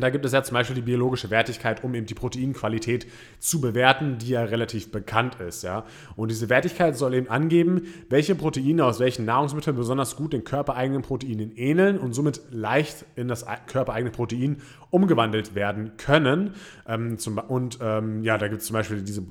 Da 0.03 0.11
gibt 0.11 0.25
es 0.27 0.33
ja 0.33 0.43
zum 0.43 0.55
Beispiel 0.55 0.77
die 0.77 0.83
biologische 0.83 1.31
Wertigkeit, 1.31 1.83
um 1.83 1.95
eben 1.95 2.07
die 2.07 2.15
Proteinqualität 2.15 3.07
zu 3.39 3.61
bewerten, 3.61 4.19
die 4.19 4.29
ja 4.29 4.45
relativ 4.45 4.93
bekannt 4.93 5.37
ist. 5.41 5.63
Ja? 5.63 5.85
Und 6.17 6.31
diese 6.31 6.51
Wertigkeit 6.51 6.97
soll 6.97 7.15
eben 7.15 7.29
angeben, 7.29 7.83
welche 8.11 8.35
Proteine 8.35 8.85
aus 8.85 9.01
welchen 9.01 9.25
Nahrungsmitteln 9.25 9.77
besonders 9.77 10.17
gut 10.17 10.35
den 10.35 10.45
körpereigenen 10.45 11.03
Proteinen 11.03 11.53
ähneln 11.57 11.99
und 11.99 12.13
somit 12.13 12.43
leicht 12.51 13.07
in 13.17 13.29
das 13.29 13.47
körpereigene 13.67 14.11
Protein 14.11 14.61
umgewandelt 14.91 15.55
werden 15.55 15.97
können. 15.97 16.55
Ähm, 16.87 17.19
zum, 17.19 17.39
und 17.39 17.79
ähm, 17.83 18.23
ja, 18.23 18.39
da 18.39 18.49
gibt 18.49 18.61
es 18.61 18.69
zum 18.69 18.75
Beispiel 18.75 19.03
diese 19.03 19.23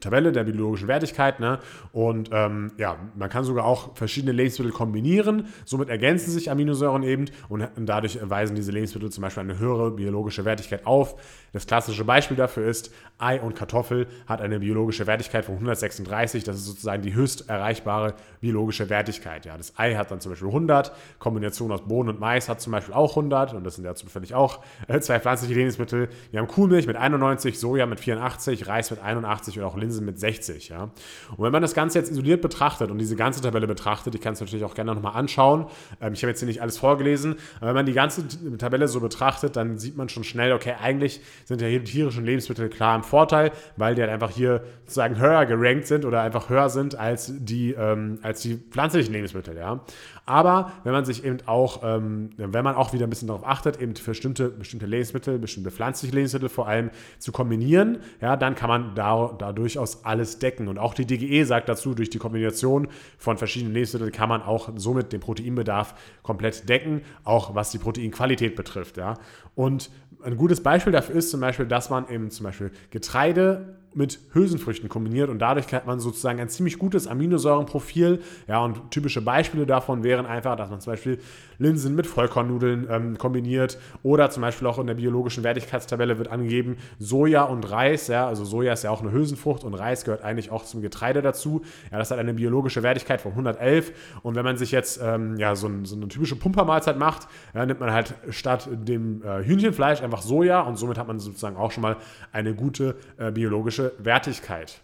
Tabelle 0.00 0.32
der 0.32 0.44
biologischen 0.44 0.88
Wertigkeit. 0.88 1.40
Ne? 1.40 1.58
Und 1.92 2.30
ähm, 2.32 2.72
ja, 2.78 2.96
man 3.14 3.28
kann 3.28 3.44
sogar 3.44 3.64
auch 3.64 3.96
verschiedene 3.96 4.32
Lebensmittel 4.32 4.72
kombinieren. 4.72 5.46
Somit 5.64 5.88
ergänzen 5.88 6.30
sich 6.30 6.50
Aminosäuren 6.50 7.02
eben 7.02 7.26
und, 7.48 7.62
und 7.76 7.86
dadurch 7.86 8.18
weisen 8.22 8.56
diese 8.56 8.72
Lebensmittel 8.72 9.10
zum 9.10 9.22
Beispiel 9.22 9.42
eine 9.42 9.58
höhere 9.58 9.90
biologische 9.90 10.44
Wertigkeit 10.44 10.86
auf. 10.86 11.16
Das 11.52 11.66
klassische 11.66 12.04
Beispiel 12.04 12.36
dafür 12.36 12.66
ist, 12.66 12.92
Ei 13.18 13.40
und 13.40 13.54
Kartoffel 13.54 14.08
hat 14.26 14.40
eine 14.40 14.58
biologische 14.58 15.06
Wertigkeit 15.06 15.44
von 15.44 15.54
136. 15.54 16.42
Das 16.44 16.56
ist 16.56 16.66
sozusagen 16.66 17.02
die 17.02 17.14
höchst 17.14 17.48
erreichbare 17.48 18.14
biologische 18.40 18.90
Wertigkeit. 18.90 19.46
Ja, 19.46 19.56
das 19.56 19.78
Ei 19.78 19.94
hat 19.94 20.10
dann 20.10 20.20
zum 20.20 20.32
Beispiel 20.32 20.48
100. 20.48 20.92
Kombination 21.18 21.70
aus 21.70 21.82
Bohnen 21.82 22.08
und 22.08 22.20
Mais 22.20 22.48
hat 22.48 22.60
zum 22.60 22.72
Beispiel 22.72 22.94
auch 22.94 23.10
100. 23.10 23.54
Und 23.54 23.64
das 23.64 23.76
sind 23.76 23.84
ja 23.84 23.94
zufällig 23.94 24.34
auch 24.34 24.64
äh, 24.88 24.93
zwei 25.02 25.20
pflanzliche 25.20 25.54
Lebensmittel. 25.54 26.08
Wir 26.30 26.40
haben 26.40 26.48
Kuhmilch 26.48 26.86
mit 26.86 26.96
91, 26.96 27.58
Soja 27.58 27.86
mit 27.86 28.00
84, 28.00 28.66
Reis 28.66 28.90
mit 28.90 29.02
81 29.02 29.58
und 29.58 29.64
auch 29.64 29.76
Linsen 29.76 30.04
mit 30.04 30.18
60. 30.18 30.68
Ja. 30.68 30.90
Und 31.36 31.44
wenn 31.44 31.52
man 31.52 31.62
das 31.62 31.74
Ganze 31.74 31.98
jetzt 31.98 32.10
isoliert 32.10 32.42
betrachtet 32.42 32.90
und 32.90 32.98
diese 32.98 33.16
ganze 33.16 33.40
Tabelle 33.40 33.66
betrachtet, 33.66 34.14
ich 34.14 34.20
kann 34.20 34.34
es 34.34 34.40
natürlich 34.40 34.64
auch 34.64 34.74
gerne 34.74 34.94
nochmal 34.94 35.14
anschauen. 35.14 35.66
Ähm, 36.00 36.12
ich 36.12 36.22
habe 36.22 36.30
jetzt 36.30 36.40
hier 36.40 36.48
nicht 36.48 36.62
alles 36.62 36.78
vorgelesen, 36.78 37.36
aber 37.56 37.68
wenn 37.68 37.74
man 37.74 37.86
die 37.86 37.92
ganze 37.92 38.26
Tabelle 38.58 38.88
so 38.88 39.00
betrachtet, 39.00 39.56
dann 39.56 39.78
sieht 39.78 39.96
man 39.96 40.08
schon 40.08 40.24
schnell, 40.24 40.52
okay, 40.52 40.74
eigentlich 40.80 41.20
sind 41.44 41.60
ja 41.60 41.66
hier 41.66 41.80
die 41.80 41.90
tierischen 41.90 42.24
Lebensmittel 42.24 42.68
klar 42.68 42.96
im 42.96 43.02
Vorteil, 43.02 43.52
weil 43.76 43.94
die 43.94 44.02
halt 44.02 44.10
einfach 44.10 44.30
hier 44.30 44.62
sozusagen 44.82 45.18
höher 45.18 45.46
gerankt 45.46 45.86
sind 45.86 46.04
oder 46.04 46.22
einfach 46.22 46.48
höher 46.48 46.68
sind 46.68 46.96
als 46.98 47.32
die, 47.36 47.72
ähm, 47.72 48.18
als 48.22 48.42
die 48.42 48.56
pflanzlichen 48.56 49.12
Lebensmittel. 49.12 49.56
Ja. 49.56 49.80
Aber 50.26 50.72
wenn 50.84 50.92
man 50.92 51.04
sich 51.04 51.24
eben 51.24 51.38
auch, 51.46 51.82
ähm, 51.84 52.30
wenn 52.36 52.64
man 52.64 52.74
auch 52.76 52.92
wieder 52.92 53.06
ein 53.06 53.10
bisschen 53.10 53.28
darauf 53.28 53.46
achtet, 53.46 53.80
eben 53.80 53.92
bestimmte, 53.92 54.48
bestimmte 54.48 54.86
Lebensmittel, 54.86 55.38
bestimmte 55.38 55.70
pflanzliche 55.70 56.14
Lebensmittel 56.14 56.48
vor 56.48 56.66
allem 56.66 56.90
zu 57.18 57.30
kombinieren, 57.30 57.98
ja, 58.22 58.36
dann 58.36 58.54
kann 58.54 58.68
man 58.68 58.94
da, 58.94 59.34
da 59.38 59.52
durchaus 59.52 60.04
alles 60.04 60.38
decken. 60.38 60.68
Und 60.68 60.78
auch 60.78 60.94
die 60.94 61.06
DGE 61.06 61.44
sagt 61.44 61.68
dazu, 61.68 61.94
durch 61.94 62.08
die 62.08 62.18
Kombination 62.18 62.88
von 63.18 63.36
verschiedenen 63.36 63.74
Lebensmitteln 63.74 64.12
kann 64.12 64.30
man 64.30 64.42
auch 64.42 64.70
somit 64.76 65.12
den 65.12 65.20
Proteinbedarf 65.20 65.94
komplett 66.22 66.68
decken, 66.68 67.02
auch 67.24 67.54
was 67.54 67.70
die 67.70 67.78
Proteinqualität 67.78 68.56
betrifft. 68.56 68.96
Ja. 68.96 69.14
Und 69.54 69.90
ein 70.24 70.36
gutes 70.38 70.62
Beispiel 70.62 70.92
dafür 70.92 71.16
ist 71.16 71.30
zum 71.30 71.40
Beispiel, 71.40 71.66
dass 71.66 71.90
man 71.90 72.08
eben 72.08 72.30
zum 72.30 72.44
Beispiel 72.44 72.70
Getreide 72.90 73.76
mit 73.94 74.18
Hülsenfrüchten 74.32 74.88
kombiniert 74.88 75.30
und 75.30 75.38
dadurch 75.38 75.72
hat 75.72 75.86
man 75.86 76.00
sozusagen 76.00 76.40
ein 76.40 76.48
ziemlich 76.48 76.78
gutes 76.78 77.06
Aminosäurenprofil. 77.06 78.20
Ja, 78.48 78.60
und 78.60 78.90
typische 78.90 79.20
Beispiele 79.22 79.66
davon 79.66 80.02
wären 80.02 80.26
einfach, 80.26 80.56
dass 80.56 80.70
man 80.70 80.80
zum 80.80 80.92
Beispiel 80.92 81.18
Linsen 81.58 81.94
mit 81.94 82.06
Vollkornnudeln 82.06 82.86
ähm, 82.90 83.18
kombiniert 83.18 83.78
oder 84.02 84.30
zum 84.30 84.40
Beispiel 84.42 84.66
auch 84.66 84.78
in 84.78 84.86
der 84.86 84.94
biologischen 84.94 85.44
Wertigkeitstabelle 85.44 86.18
wird 86.18 86.28
angegeben 86.28 86.76
Soja 86.98 87.44
und 87.44 87.70
Reis. 87.70 88.08
Ja, 88.08 88.26
also 88.26 88.44
Soja 88.44 88.72
ist 88.72 88.84
ja 88.84 88.90
auch 88.90 89.02
eine 89.02 89.12
Hülsenfrucht 89.12 89.64
und 89.64 89.74
Reis 89.74 90.04
gehört 90.04 90.22
eigentlich 90.22 90.50
auch 90.50 90.64
zum 90.64 90.82
Getreide 90.82 91.22
dazu. 91.22 91.62
Ja, 91.92 91.98
das 91.98 92.10
hat 92.10 92.18
eine 92.18 92.34
biologische 92.34 92.82
Wertigkeit 92.82 93.20
von 93.20 93.32
111 93.32 93.92
und 94.22 94.34
wenn 94.34 94.44
man 94.44 94.56
sich 94.56 94.72
jetzt 94.72 95.00
ähm, 95.02 95.36
ja, 95.36 95.54
so, 95.54 95.68
ein, 95.68 95.84
so, 95.84 95.96
eine 95.96 96.08
typische 96.08 96.36
Pumpermahlzeit 96.36 96.98
macht, 96.98 97.28
ja, 97.54 97.64
nimmt 97.64 97.80
man 97.80 97.92
halt 97.92 98.14
statt 98.30 98.68
dem 98.72 99.22
äh, 99.22 99.44
Hühnchenfleisch 99.44 100.02
einfach 100.02 100.22
Soja 100.22 100.60
und 100.62 100.76
somit 100.76 100.98
hat 100.98 101.06
man 101.06 101.20
sozusagen 101.20 101.56
auch 101.56 101.70
schon 101.70 101.82
mal 101.82 101.96
eine 102.32 102.54
gute 102.54 102.96
äh, 103.18 103.30
biologische 103.30 103.83
Wertigkeit. 103.98 104.80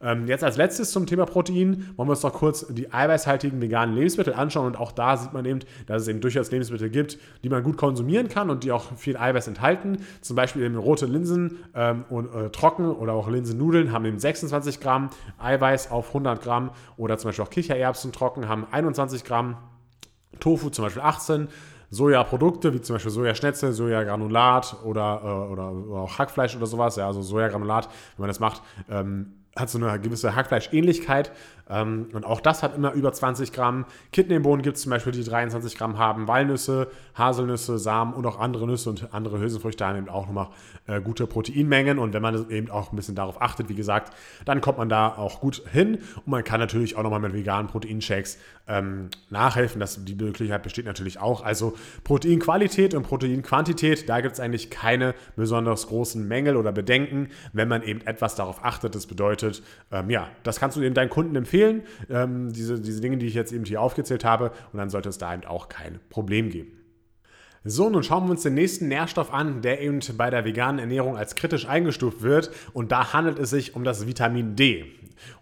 Ähm, 0.00 0.26
jetzt 0.28 0.44
als 0.44 0.56
letztes 0.56 0.92
zum 0.92 1.06
Thema 1.06 1.26
Protein 1.26 1.92
wollen 1.96 2.08
wir 2.08 2.12
uns 2.12 2.22
noch 2.22 2.32
kurz 2.32 2.66
die 2.68 2.92
eiweißhaltigen 2.92 3.60
veganen 3.60 3.96
Lebensmittel 3.96 4.32
anschauen 4.32 4.66
und 4.66 4.78
auch 4.78 4.92
da 4.92 5.16
sieht 5.16 5.32
man 5.32 5.44
eben, 5.44 5.60
dass 5.86 6.02
es 6.02 6.08
eben 6.08 6.20
durchaus 6.20 6.50
Lebensmittel 6.50 6.88
gibt, 6.88 7.18
die 7.42 7.48
man 7.48 7.62
gut 7.62 7.76
konsumieren 7.76 8.28
kann 8.28 8.50
und 8.50 8.62
die 8.62 8.70
auch 8.70 8.96
viel 8.96 9.16
Eiweiß 9.16 9.48
enthalten. 9.48 9.98
Zum 10.20 10.36
Beispiel 10.36 10.62
eben 10.62 10.76
rote 10.76 11.06
Linsen 11.06 11.58
ähm, 11.74 12.04
und 12.10 12.32
äh, 12.32 12.50
trocken 12.50 12.92
oder 12.92 13.12
auch 13.12 13.28
Linsennudeln 13.28 13.92
haben 13.92 14.04
eben 14.04 14.18
26 14.18 14.80
Gramm 14.80 15.10
Eiweiß 15.38 15.90
auf 15.90 16.08
100 16.08 16.40
Gramm 16.42 16.70
oder 16.96 17.18
zum 17.18 17.30
Beispiel 17.30 17.44
auch 17.44 17.50
Kichererbsen 17.50 18.12
trocken 18.12 18.48
haben 18.48 18.66
21 18.70 19.24
Gramm, 19.24 19.56
Tofu 20.38 20.70
zum 20.70 20.84
Beispiel 20.84 21.02
18 21.02 21.48
Sojaprodukte, 21.90 22.74
wie 22.74 22.80
zum 22.80 22.96
Beispiel 22.96 23.12
Sojaschnetzel, 23.12 23.72
Sojagranulat 23.72 24.76
oder, 24.84 25.20
äh, 25.22 25.52
oder, 25.52 25.72
oder, 25.72 26.00
auch 26.00 26.18
Hackfleisch 26.18 26.56
oder 26.56 26.66
sowas. 26.66 26.96
Ja, 26.96 27.06
also 27.06 27.22
Sojagranulat, 27.22 27.86
wenn 28.16 28.22
man 28.22 28.28
das 28.28 28.40
macht, 28.40 28.62
ähm, 28.90 29.32
hat 29.56 29.70
so 29.70 29.78
eine 29.78 29.98
gewisse 30.00 30.34
Hackfleischähnlichkeit. 30.34 31.32
Ähm, 31.70 32.08
und 32.12 32.24
auch 32.24 32.40
das 32.40 32.62
hat 32.62 32.74
immer 32.74 32.92
über 32.92 33.12
20 33.12 33.52
Gramm. 33.52 33.84
Kidneybohnen 34.12 34.62
gibt 34.62 34.76
es 34.76 34.82
zum 34.82 34.90
Beispiel, 34.90 35.12
die 35.12 35.24
23 35.24 35.76
Gramm 35.76 35.98
haben. 35.98 36.28
Walnüsse, 36.28 36.88
Haselnüsse, 37.14 37.78
Samen 37.78 38.14
und 38.14 38.26
auch 38.26 38.38
andere 38.38 38.66
Nüsse 38.66 38.90
und 38.90 39.12
andere 39.12 39.38
Hülsenfrüchte 39.38 39.86
haben 39.86 39.98
eben 39.98 40.08
auch 40.08 40.26
nochmal 40.26 40.48
äh, 40.86 41.00
gute 41.00 41.26
Proteinmengen. 41.26 41.98
Und 41.98 42.12
wenn 42.14 42.22
man 42.22 42.50
eben 42.50 42.70
auch 42.70 42.92
ein 42.92 42.96
bisschen 42.96 43.14
darauf 43.14 43.42
achtet, 43.42 43.68
wie 43.68 43.74
gesagt, 43.74 44.12
dann 44.44 44.60
kommt 44.60 44.78
man 44.78 44.88
da 44.88 45.08
auch 45.08 45.40
gut 45.40 45.62
hin. 45.70 45.98
Und 46.16 46.28
man 46.28 46.44
kann 46.44 46.60
natürlich 46.60 46.96
auch 46.96 47.02
nochmal 47.02 47.20
mit 47.20 47.34
veganen 47.34 47.68
Proteinshakes 47.68 48.38
ähm, 48.66 49.10
nachhelfen. 49.30 49.80
Das, 49.80 50.04
die 50.04 50.14
Möglichkeit 50.14 50.62
besteht 50.62 50.86
natürlich 50.86 51.20
auch. 51.20 51.44
Also 51.44 51.74
Proteinqualität 52.04 52.94
und 52.94 53.02
Proteinquantität, 53.02 54.08
da 54.08 54.20
gibt 54.20 54.34
es 54.34 54.40
eigentlich 54.40 54.70
keine 54.70 55.14
besonders 55.36 55.88
großen 55.88 56.26
Mängel 56.26 56.56
oder 56.56 56.72
Bedenken, 56.72 57.28
wenn 57.52 57.68
man 57.68 57.82
eben 57.82 58.00
etwas 58.06 58.34
darauf 58.34 58.64
achtet. 58.64 58.94
Das 58.94 59.06
bedeutet, 59.06 59.62
ähm, 59.92 60.10
ja, 60.10 60.28
das 60.42 60.60
kannst 60.60 60.76
du 60.76 60.82
eben 60.82 60.94
deinen 60.94 61.10
Kunden 61.10 61.36
empfehlen 61.36 61.57
empfehlen. 61.58 61.82
Ähm, 62.10 62.52
diese, 62.52 62.80
diese 62.80 63.00
Dinge, 63.00 63.18
die 63.18 63.26
ich 63.26 63.34
jetzt 63.34 63.52
eben 63.52 63.64
hier 63.64 63.80
aufgezählt 63.80 64.24
habe. 64.24 64.52
Und 64.72 64.78
dann 64.78 64.90
sollte 64.90 65.08
es 65.08 65.18
da 65.18 65.34
eben 65.34 65.44
auch 65.44 65.68
kein 65.68 66.00
Problem 66.10 66.50
geben. 66.50 66.72
So, 67.64 67.90
nun 67.90 68.02
schauen 68.02 68.24
wir 68.24 68.30
uns 68.30 68.42
den 68.42 68.54
nächsten 68.54 68.88
Nährstoff 68.88 69.32
an, 69.32 69.62
der 69.62 69.82
eben 69.82 70.00
bei 70.16 70.30
der 70.30 70.44
veganen 70.44 70.78
Ernährung 70.78 71.16
als 71.16 71.34
kritisch 71.34 71.66
eingestuft 71.68 72.22
wird. 72.22 72.50
Und 72.72 72.92
da 72.92 73.12
handelt 73.12 73.38
es 73.38 73.50
sich 73.50 73.74
um 73.74 73.84
das 73.84 74.06
Vitamin 74.06 74.56
D. 74.56 74.86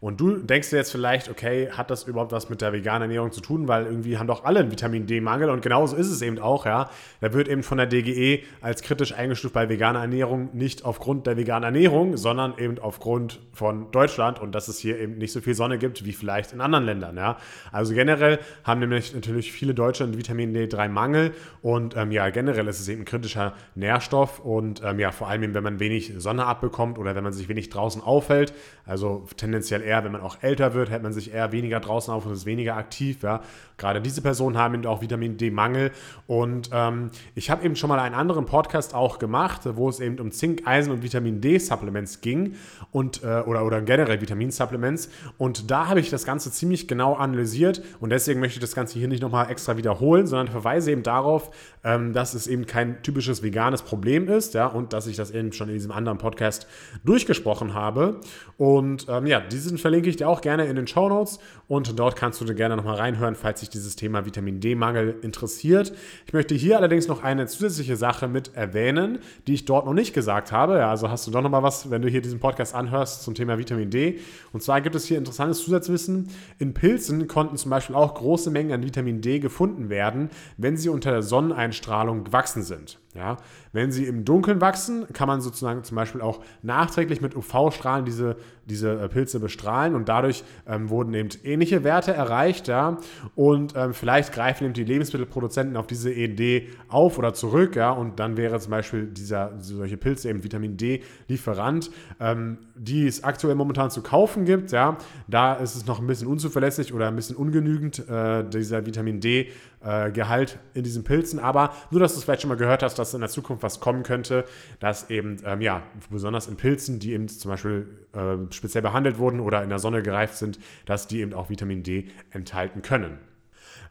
Und 0.01 0.21
du 0.21 0.39
denkst 0.39 0.71
dir 0.71 0.77
jetzt 0.77 0.93
vielleicht, 0.93 1.31
okay, 1.31 1.71
hat 1.71 1.91
das 1.91 2.05
überhaupt 2.05 2.33
was 2.33 2.49
mit 2.49 2.61
der 2.61 2.73
veganen 2.73 3.03
Ernährung 3.03 3.33
zu 3.33 3.41
tun? 3.41 3.69
Weil 3.69 3.87
irgendwie 3.87 4.19
haben 4.19 4.27
doch 4.27 4.45
alle 4.45 4.61
einen 4.61 4.71
Vitamin 4.71 5.07
D-Mangel 5.07 5.51
und 5.51 5.63
genauso 5.63 5.97
ist 5.97 6.11
es 6.11 6.23
eben 6.23 6.39
auch, 6.39 6.67
ja. 6.67 6.91
Da 7.21 7.33
wird 7.33 7.49
eben 7.49 7.63
von 7.63 7.79
der 7.79 7.87
DGE 7.87 8.43
als 8.61 8.83
kritisch 8.83 9.13
eingestuft 9.15 9.55
bei 9.55 9.69
veganer 9.69 10.01
Ernährung 10.01 10.51
nicht 10.53 10.85
aufgrund 10.85 11.27
der 11.27 11.37
veganen 11.37 11.65
Ernährung, 11.65 12.17
sondern 12.17 12.55
eben 12.59 12.79
aufgrund 12.79 13.41
von 13.53 13.91
Deutschland 13.91 14.41
und 14.41 14.55
dass 14.55 14.69
es 14.69 14.79
hier 14.79 14.99
eben 14.99 15.19
nicht 15.19 15.33
so 15.33 15.41
viel 15.41 15.55
Sonne 15.55 15.79
gibt 15.79 16.05
wie 16.05 16.13
vielleicht 16.13 16.53
in 16.53 16.61
anderen 16.61 16.85
Ländern, 16.85 17.17
ja. 17.17 17.39
Also 17.73 17.95
generell 17.95 18.39
haben 18.65 18.81
nämlich 18.81 19.15
natürlich 19.15 19.53
viele 19.53 19.75
Deutsche 19.75 20.05
einen 20.05 20.19
Vitamin 20.19 20.55
D3-Mangel 20.55 21.33
und 21.63 21.97
ähm, 21.97 22.13
ja, 22.13 22.31
generell 22.31 22.69
ist 22.69 22.81
es 22.81 22.89
eben 22.89 23.03
ein 23.03 23.05
kritischer 23.05 23.55
Nährstoff 23.75 24.41
und 24.41 24.83
ähm, 24.85 24.99
ja, 24.99 25.11
vor 25.11 25.29
allem 25.29 25.43
eben, 25.43 25.55
wenn 25.55 25.65
man 25.65 25.81
wenig 25.81 26.13
Sonne 26.19 26.47
abbekommt 26.47 26.99
oder 26.99 27.15
wenn 27.15 27.25
man 27.25 27.33
sich 27.33 27.49
wenig 27.49 27.71
draußen 27.71 28.03
aufhält, 28.03 28.53
also 28.85 29.27
tendenziell 29.37 29.66
tendenziell 29.67 29.83
eher, 29.83 30.05
wenn 30.05 30.13
man 30.13 30.21
auch 30.21 30.39
älter 30.43 30.75
wird, 30.75 30.91
hält 30.91 31.03
man 31.03 31.13
sich 31.13 31.33
eher 31.33 31.53
weniger 31.53 31.81
draußen 31.81 32.13
auf 32.13 32.27
und 32.27 32.33
ist 32.33 32.47
weniger 32.47 32.77
aktiv. 32.77 33.23
Ja. 33.23 33.43
Gerade 33.77 34.01
diese 34.01 34.23
Personen 34.23 34.57
haben 34.57 34.75
eben 34.75 34.87
auch 34.87 35.03
Vitamin 35.03 35.37
D-Mangel. 35.37 35.91
Und 36.27 36.71
ähm, 36.73 37.11
ich 37.35 37.51
habe 37.51 37.65
eben 37.65 37.77
schon 37.77 37.89
mal 37.89 37.99
einen 37.99 38.15
anderen 38.15 38.47
Podcast 38.47 38.95
auch 38.95 39.19
gemacht, 39.19 39.63
wo 39.65 39.89
es 39.89 40.01
eben 40.01 40.19
um 40.19 40.31
Zink, 40.31 40.67
Eisen 40.67 40.93
und 40.93 41.03
Vitamin 41.03 41.41
D-Supplements 41.41 42.21
ging 42.21 42.55
und, 42.91 43.23
äh, 43.23 43.43
oder, 43.47 43.65
oder 43.65 43.83
generell 43.83 44.21
Vitaminsupplements. 44.21 45.11
Und 45.37 45.71
da 45.71 45.89
habe 45.89 46.01
ich 46.01 46.11
das 46.11 46.25
Ganze 46.25 46.51
ziemlich 46.51 46.89
genau 46.89 47.15
analysiert 47.15 47.83
und 48.01 48.11
deswegen 48.11 48.41
möchte 48.41 48.57
ich 48.57 48.61
das 48.61 48.75
Ganze 48.75 48.99
hier 48.99 49.09
nicht 49.09 49.23
nochmal 49.23 49.51
extra 49.51 49.77
wiederholen, 49.77 50.27
sondern 50.27 50.49
verweise 50.49 50.91
eben 50.93 51.03
darauf, 51.03 51.51
ähm, 51.85 52.13
dass 52.13 52.35
es 52.35 52.47
eben 52.47 52.67
kein 52.67 53.03
typisches 53.03 53.43
veganes 53.43 53.83
Problem 53.83 54.29
ist 54.29 54.55
ja, 54.55 54.67
und 54.67 54.93
dass 54.93 55.07
ich 55.07 55.17
das 55.17 55.31
eben 55.31 55.53
schon 55.53 55.69
in 55.69 55.75
diesem 55.75 55.93
anderen 55.93 56.19
Podcast 56.19 56.67
durchgesprochen 57.05 57.75
habe. 57.75 58.21
Und 58.57 59.07
ähm, 59.09 59.27
ja, 59.27 59.41
diesen 59.57 59.79
verlinke 59.79 60.09
ich 60.09 60.17
dir 60.17 60.29
auch 60.29 60.41
gerne 60.41 60.67
in 60.67 60.77
den 60.77 60.87
Show 60.87 61.09
Notes 61.09 61.39
und 61.69 61.99
dort 61.99 62.17
kannst 62.17 62.41
du 62.41 62.45
dir 62.45 62.55
gerne 62.55 62.77
nochmal 62.77 62.97
reinhören, 62.97 63.35
falls 63.35 63.61
dich 63.61 63.71
dieses 63.71 63.97
Thema 63.97 64.27
Vitamin 64.27 64.61
D-Mangel 64.61 65.17
interessiert. 65.23 65.93
Ich 66.27 66.33
möchte 66.33 66.55
hier 66.55 66.77
allerdings 66.77 67.09
noch 67.09 67.23
eine 67.23 67.47
zusätzliche 67.47 67.97
Sache 67.97 68.29
mit 68.29 68.55
erwähnen, 68.55 69.19
die 69.47 69.55
ich 69.55 69.65
dort 69.65 69.87
noch 69.87 69.95
nicht 69.95 70.15
gesagt 70.15 70.53
habe. 70.53 70.79
Ja, 70.79 70.91
also 70.91 71.11
hast 71.11 71.27
du 71.27 71.31
doch 71.31 71.43
nochmal 71.43 71.63
was, 71.63 71.91
wenn 71.91 72.03
du 72.03 72.09
hier 72.09 72.23
diesen 72.23 72.41
Podcast 72.41 72.75
anhörst 72.75 73.23
zum 73.23 73.35
Thema 73.35 73.59
Vitamin 73.59 73.91
D. 73.91 74.21
Und 74.53 74.63
zwar 74.63 74.81
gibt 74.81 74.95
es 74.95 75.07
hier 75.07 75.19
interessantes 75.19 75.63
Zusatzwissen. 75.63 76.29
In 76.59 76.75
Pilzen 76.75 77.27
konnten 77.29 77.57
zum 77.57 77.71
Beispiel 77.71 77.97
auch 77.97 78.15
große 78.15 78.51
Mengen 78.51 78.73
an 78.73 78.83
Vitamin 78.83 79.21
D 79.21 79.39
gefunden 79.39 79.89
werden, 79.89 80.31
wenn 80.57 80.77
sie 80.77 80.89
unter 80.89 81.11
der 81.11 81.23
Sonneneinstrahlung 81.23 82.25
gewachsen 82.25 82.63
sind. 82.63 82.99
Ja? 83.17 83.37
Wenn 83.73 83.93
sie 83.93 84.05
im 84.05 84.25
Dunkeln 84.25 84.61
wachsen, 84.61 85.07
kann 85.13 85.29
man 85.29 85.41
sozusagen 85.41 85.85
zum 85.85 85.97
Beispiel 85.97 86.21
auch 86.21 86.41
nachträglich 86.63 87.21
mit 87.21 87.37
UV-Strahlen 87.37 88.05
diese, 88.05 88.37
diese 88.65 89.01
äh, 89.01 89.09
Pilze 89.09 89.41
bestrahlen 89.41 89.95
und 89.95 90.09
dadurch 90.09 90.45
ähm, 90.67 90.91
wurden 90.91 91.15
eben 91.15 91.29
ähnliche 91.45 91.85
Werte 91.85 92.13
erreicht. 92.13 92.69
Ja? 92.69 92.99
Und 93.35 93.75
ähm, 93.77 93.95
vielleicht 93.95 94.33
greifen 94.33 94.65
eben 94.65 94.75
die 94.75 94.85
Lebensmittelproduzenten 94.85 95.77
auf 95.77 95.87
diese 95.87 96.13
Idee 96.13 96.69
auf 96.89 97.19
oder 97.19 97.35
zurück. 97.35 97.77
Ja? 97.77 97.91
Und 97.91 98.19
dann 98.19 98.37
wäre 98.37 98.59
zum 98.61 98.71
Beispiel 98.71 99.07
dieser, 99.07 99.53
solche 99.59 99.97
Pilze 99.97 100.31
eben 100.31 100.43
Vitamin 100.43 100.77
D-Lieferant, 100.77 101.91
ähm, 102.21 102.59
die 102.75 103.07
es 103.07 103.25
aktuell 103.25 103.55
momentan 103.55 103.91
zu 103.91 104.03
kaufen 104.03 104.45
gibt. 104.45 104.73
Ja? 104.73 104.99
Da 105.29 105.55
ist 105.55 105.75
es 105.75 105.87
noch 105.87 106.01
ein 106.01 106.07
bisschen 106.07 106.29
unzuverlässig 106.29 106.93
oder 106.93 107.09
ein 107.09 107.17
bisschen 107.17 107.37
ungenügend, 107.37 108.09
äh, 108.09 108.45
dieser 108.49 108.87
Vitamin 108.87 109.21
D 109.21 109.49
äh, 109.87 110.11
Gehalt 110.11 110.59
in 110.75 110.83
diesen 110.83 111.05
Pilzen. 111.05 111.39
Aber 111.39 111.73
nur, 111.91 112.01
dass 112.01 112.13
du 112.13 112.19
es 112.19 112.25
vielleicht 112.25 112.43
schon 112.43 112.49
mal 112.49 112.57
gehört 112.57 112.83
hast, 112.83 112.99
dass 112.99 113.15
in 113.15 113.21
der 113.21 113.31
Zukunft 113.31 113.63
was 113.63 113.81
kommen 113.81 114.03
könnte, 114.03 114.45
dass 114.81 115.11
eben, 115.11 115.37
ähm, 115.45 115.61
ja, 115.61 115.83
besonders 116.11 116.49
in 116.49 116.57
Pilzen, 116.57 116.99
die 116.99 117.13
eben 117.13 117.29
zum 117.29 117.51
Beispiel 117.51 117.87
äh, 118.13 118.53
speziell 118.53 118.83
behandelt 118.83 119.19
wurden 119.19 119.41
oder 119.41 119.63
in 119.63 119.69
der 119.69 119.79
Sonne 119.79 120.03
gereift 120.03 120.37
sind, 120.37 120.59
dass 120.87 121.07
die 121.07 121.21
eben 121.21 121.33
auch 121.35 121.51
Vitamin 121.51 121.83
D 121.83 122.09
enthalten 122.31 122.83
können. 122.83 123.19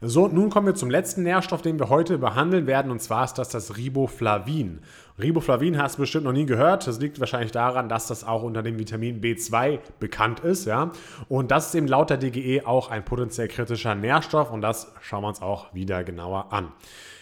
So, 0.02 0.28
nun 0.28 0.50
kommen 0.50 0.66
wir 0.66 0.74
zum 0.74 0.90
letzten 0.90 1.22
Nährstoff, 1.22 1.62
den 1.62 1.78
wir 1.78 1.88
heute 1.88 2.18
behandeln 2.18 2.66
werden, 2.66 2.90
und 2.90 3.00
zwar 3.00 3.24
ist 3.24 3.34
das 3.34 3.48
das 3.48 3.78
Riboflavin. 3.78 4.80
Riboflavin 5.18 5.80
hast 5.80 5.96
du 5.96 6.02
bestimmt 6.02 6.24
noch 6.24 6.32
nie 6.32 6.44
gehört. 6.44 6.86
Das 6.86 7.00
liegt 7.00 7.18
wahrscheinlich 7.18 7.52
daran, 7.52 7.88
dass 7.88 8.06
das 8.06 8.22
auch 8.22 8.42
unter 8.42 8.62
dem 8.62 8.78
Vitamin 8.78 9.22
B2 9.22 9.78
bekannt 9.98 10.40
ist, 10.40 10.66
ja. 10.66 10.90
Und 11.28 11.50
das 11.50 11.68
ist 11.68 11.74
eben 11.74 11.88
laut 11.88 12.10
der 12.10 12.18
DGE 12.18 12.66
auch 12.66 12.90
ein 12.90 13.04
potenziell 13.04 13.48
kritischer 13.48 13.94
Nährstoff 13.94 14.50
und 14.50 14.60
das 14.60 14.92
schauen 15.00 15.22
wir 15.22 15.28
uns 15.28 15.40
auch 15.40 15.72
wieder 15.72 16.04
genauer 16.04 16.52
an. 16.52 16.72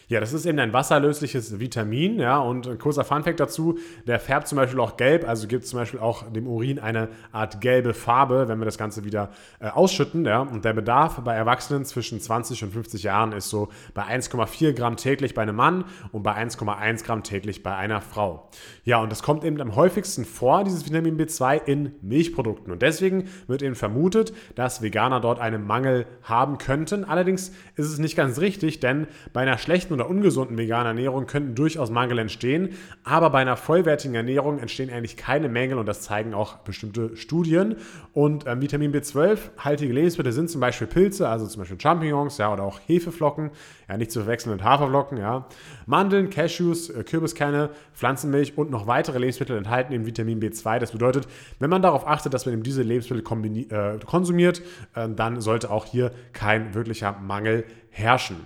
Ja, 0.06 0.20
das 0.20 0.34
ist 0.34 0.44
eben 0.44 0.58
ein 0.58 0.72
wasserlösliches 0.74 1.58
Vitamin, 1.60 2.18
ja, 2.18 2.38
und 2.38 2.68
ein 2.68 2.78
kurzer 2.78 3.04
Funfact 3.04 3.40
dazu, 3.40 3.78
der 4.06 4.20
färbt 4.20 4.48
zum 4.48 4.56
Beispiel 4.56 4.78
auch 4.80 4.98
gelb, 4.98 5.26
also 5.26 5.48
gibt 5.48 5.66
zum 5.66 5.78
Beispiel 5.78 5.98
auch 5.98 6.30
dem 6.30 6.46
Urin 6.46 6.78
eine 6.78 7.08
Art 7.32 7.62
gelbe 7.62 7.94
Farbe, 7.94 8.46
wenn 8.48 8.58
wir 8.58 8.66
das 8.66 8.76
Ganze 8.76 9.04
wieder 9.04 9.30
äh, 9.60 9.68
ausschütten, 9.68 10.26
ja, 10.26 10.40
und 10.40 10.64
der 10.64 10.74
Bedarf 10.74 11.20
bei 11.22 11.34
Erwachsenen 11.34 11.86
zwischen 11.86 12.20
20 12.20 12.64
und 12.64 12.72
50 12.72 13.02
Jahren 13.02 13.32
ist 13.32 13.48
so 13.48 13.68
bei 13.94 14.02
1,4 14.02 14.72
Gramm 14.72 14.96
täglich 14.96 15.32
bei 15.32 15.42
einem 15.42 15.56
Mann 15.56 15.84
und 16.12 16.22
bei 16.22 16.34
1,1 16.34 17.04
Gramm 17.04 17.22
täglich 17.22 17.62
bei 17.62 17.74
einer 17.74 18.02
Frau. 18.02 18.50
Ja, 18.84 18.98
und 18.98 19.10
das 19.10 19.22
kommt 19.22 19.42
eben 19.42 19.60
am 19.60 19.74
häufigsten 19.74 20.26
vor, 20.26 20.64
dieses 20.64 20.84
Vitamin 20.84 21.18
B2 21.18 21.64
in 21.64 21.92
Milchprodukten 22.02 22.72
und 22.72 22.82
deswegen 22.82 23.24
wird 23.46 23.62
eben 23.62 23.74
vermutet, 23.74 24.34
dass 24.54 24.82
Veganer 24.82 25.20
dort 25.20 25.40
einen 25.40 25.66
Mangel 25.66 26.06
haben 26.22 26.58
könnten. 26.58 27.04
Allerdings 27.04 27.52
ist 27.76 27.86
es 27.86 27.98
nicht 27.98 28.16
ganz 28.16 28.38
richtig, 28.38 28.80
denn 28.80 29.06
bei 29.32 29.40
einer 29.40 29.56
schlechten 29.56 29.94
oder 29.94 30.03
ungesunden 30.08 30.56
veganen 30.58 30.86
Ernährung 30.86 31.26
könnten 31.26 31.54
durchaus 31.54 31.90
Mangel 31.90 32.18
entstehen, 32.18 32.70
aber 33.04 33.30
bei 33.30 33.40
einer 33.40 33.56
vollwertigen 33.56 34.14
Ernährung 34.14 34.58
entstehen 34.58 34.90
eigentlich 34.90 35.16
keine 35.16 35.48
Mängel 35.48 35.78
und 35.78 35.86
das 35.86 36.02
zeigen 36.02 36.34
auch 36.34 36.56
bestimmte 36.58 37.16
Studien. 37.16 37.76
Und 38.12 38.46
ähm, 38.46 38.60
Vitamin 38.60 38.92
B12-haltige 38.92 39.92
Lebensmittel 39.92 40.32
sind 40.32 40.50
zum 40.50 40.60
Beispiel 40.60 40.86
Pilze, 40.86 41.28
also 41.28 41.46
zum 41.46 41.60
Beispiel 41.60 41.80
Champignons 41.80 42.38
ja, 42.38 42.52
oder 42.52 42.62
auch 42.62 42.80
Hefeflocken, 42.86 43.50
ja, 43.88 43.96
nicht 43.96 44.10
zu 44.10 44.20
verwechseln 44.20 44.52
mit 44.52 44.64
Haferflocken, 44.64 45.18
ja. 45.18 45.46
Mandeln, 45.86 46.30
Cashews, 46.30 46.90
äh, 46.90 47.04
Kürbiskerne, 47.04 47.70
Pflanzenmilch 47.94 48.56
und 48.56 48.70
noch 48.70 48.86
weitere 48.86 49.18
Lebensmittel 49.18 49.56
enthalten 49.56 49.92
eben 49.92 50.06
Vitamin 50.06 50.40
B2. 50.40 50.78
Das 50.78 50.92
bedeutet, 50.92 51.26
wenn 51.58 51.70
man 51.70 51.82
darauf 51.82 52.06
achtet, 52.06 52.34
dass 52.34 52.46
man 52.46 52.54
eben 52.54 52.62
diese 52.62 52.82
Lebensmittel 52.82 53.24
äh, 53.70 53.98
konsumiert, 54.04 54.62
äh, 54.94 55.08
dann 55.08 55.40
sollte 55.40 55.70
auch 55.70 55.84
hier 55.84 56.12
kein 56.32 56.74
wirklicher 56.74 57.12
Mangel 57.20 57.64
herrschen. 57.90 58.36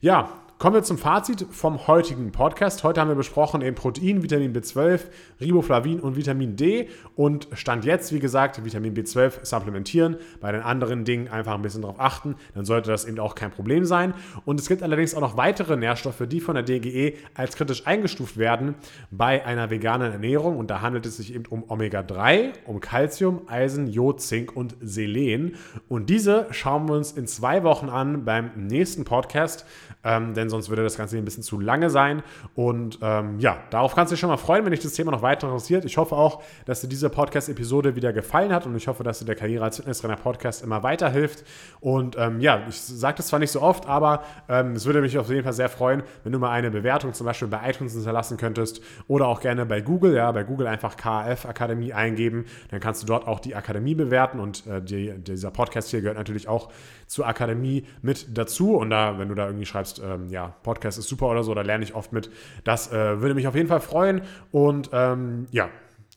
Ja, 0.00 0.28
Kommen 0.58 0.74
wir 0.74 0.82
zum 0.82 0.98
Fazit 0.98 1.46
vom 1.52 1.86
heutigen 1.86 2.32
Podcast. 2.32 2.82
Heute 2.82 3.00
haben 3.00 3.06
wir 3.06 3.14
besprochen 3.14 3.62
eben 3.62 3.76
Protein, 3.76 4.24
Vitamin 4.24 4.52
B12, 4.52 5.02
Riboflavin 5.40 6.00
und 6.00 6.16
Vitamin 6.16 6.56
D. 6.56 6.88
Und 7.14 7.46
Stand 7.52 7.84
jetzt, 7.84 8.12
wie 8.12 8.18
gesagt, 8.18 8.64
Vitamin 8.64 8.92
B12 8.92 9.46
supplementieren. 9.46 10.16
Bei 10.40 10.50
den 10.50 10.62
anderen 10.62 11.04
Dingen 11.04 11.28
einfach 11.28 11.54
ein 11.54 11.62
bisschen 11.62 11.82
darauf 11.82 12.00
achten. 12.00 12.34
Dann 12.56 12.64
sollte 12.64 12.90
das 12.90 13.04
eben 13.04 13.20
auch 13.20 13.36
kein 13.36 13.52
Problem 13.52 13.84
sein. 13.84 14.14
Und 14.46 14.58
es 14.58 14.66
gibt 14.66 14.82
allerdings 14.82 15.14
auch 15.14 15.20
noch 15.20 15.36
weitere 15.36 15.76
Nährstoffe, 15.76 16.24
die 16.28 16.40
von 16.40 16.56
der 16.56 16.64
DGE 16.64 17.14
als 17.34 17.54
kritisch 17.54 17.86
eingestuft 17.86 18.36
werden 18.36 18.74
bei 19.12 19.46
einer 19.46 19.70
veganen 19.70 20.10
Ernährung. 20.10 20.56
Und 20.56 20.70
da 20.70 20.80
handelt 20.80 21.06
es 21.06 21.18
sich 21.18 21.36
eben 21.36 21.46
um 21.46 21.70
Omega-3, 21.70 22.54
um 22.66 22.80
Calcium, 22.80 23.42
Eisen, 23.46 23.86
Jod, 23.86 24.20
Zink 24.20 24.56
und 24.56 24.74
Selen. 24.80 25.54
Und 25.88 26.10
diese 26.10 26.48
schauen 26.50 26.88
wir 26.88 26.96
uns 26.96 27.12
in 27.12 27.28
zwei 27.28 27.62
Wochen 27.62 27.88
an 27.88 28.24
beim 28.24 28.50
nächsten 28.56 29.04
Podcast. 29.04 29.64
Ähm, 30.02 30.34
denn 30.34 30.47
sonst 30.50 30.68
würde 30.68 30.82
das 30.82 30.96
Ganze 30.96 31.16
ein 31.16 31.24
bisschen 31.24 31.42
zu 31.42 31.60
lange 31.60 31.90
sein. 31.90 32.22
Und 32.54 32.98
ähm, 33.02 33.38
ja, 33.38 33.58
darauf 33.70 33.94
kannst 33.94 34.10
du 34.10 34.14
dich 34.14 34.20
schon 34.20 34.30
mal 34.30 34.36
freuen, 34.36 34.64
wenn 34.64 34.72
dich 34.72 34.80
das 34.80 34.92
Thema 34.92 35.10
noch 35.10 35.22
weiter 35.22 35.46
interessiert. 35.46 35.84
Ich 35.84 35.96
hoffe 35.96 36.16
auch, 36.16 36.42
dass 36.66 36.80
dir 36.80 36.88
diese 36.88 37.10
Podcast-Episode 37.10 37.96
wieder 37.96 38.12
gefallen 38.12 38.52
hat 38.52 38.66
und 38.66 38.76
ich 38.76 38.88
hoffe, 38.88 39.04
dass 39.04 39.18
dir 39.18 39.24
der 39.24 39.36
Karriere 39.36 39.64
als 39.64 39.76
Fitnesstrainer 39.76 40.16
Podcast 40.16 40.62
immer 40.62 40.82
weiterhilft. 40.82 41.44
Und 41.80 42.16
ähm, 42.18 42.40
ja, 42.40 42.62
ich 42.68 42.80
sage 42.80 43.18
das 43.18 43.28
zwar 43.28 43.38
nicht 43.38 43.50
so 43.50 43.62
oft, 43.62 43.86
aber 43.86 44.22
ähm, 44.48 44.72
es 44.72 44.86
würde 44.86 45.00
mich 45.00 45.18
auf 45.18 45.28
jeden 45.30 45.44
Fall 45.44 45.52
sehr 45.52 45.68
freuen, 45.68 46.02
wenn 46.24 46.32
du 46.32 46.38
mal 46.38 46.50
eine 46.50 46.70
Bewertung 46.70 47.12
zum 47.14 47.26
Beispiel 47.26 47.48
bei 47.48 47.68
iTunes 47.68 47.92
hinterlassen 47.94 48.36
könntest 48.36 48.80
oder 49.06 49.26
auch 49.26 49.40
gerne 49.40 49.66
bei 49.66 49.80
Google. 49.80 50.14
Ja, 50.14 50.32
bei 50.32 50.44
Google 50.44 50.66
einfach 50.66 50.96
KF 50.96 51.46
Akademie 51.46 51.92
eingeben. 51.92 52.46
Dann 52.70 52.80
kannst 52.80 53.02
du 53.02 53.06
dort 53.06 53.26
auch 53.26 53.40
die 53.40 53.54
Akademie 53.54 53.94
bewerten 53.94 54.40
und 54.40 54.66
äh, 54.66 54.80
die, 54.80 55.12
dieser 55.18 55.50
Podcast 55.50 55.90
hier 55.90 56.00
gehört 56.00 56.18
natürlich 56.18 56.48
auch 56.48 56.70
zur 57.06 57.26
Akademie 57.26 57.84
mit 58.02 58.36
dazu. 58.36 58.76
Und 58.76 58.90
da, 58.90 59.18
wenn 59.18 59.28
du 59.28 59.34
da 59.34 59.46
irgendwie 59.46 59.66
schreibst, 59.66 60.00
ähm, 60.04 60.28
ja, 60.28 60.37
Podcast 60.62 60.98
ist 60.98 61.08
super 61.08 61.26
oder 61.26 61.42
so, 61.42 61.54
da 61.54 61.62
lerne 61.62 61.84
ich 61.84 61.94
oft 61.94 62.12
mit. 62.12 62.30
Das 62.64 62.92
äh, 62.92 63.20
würde 63.20 63.34
mich 63.34 63.46
auf 63.48 63.54
jeden 63.54 63.68
Fall 63.68 63.80
freuen. 63.80 64.22
Und 64.52 64.90
ähm, 64.92 65.46
ja, 65.50 65.68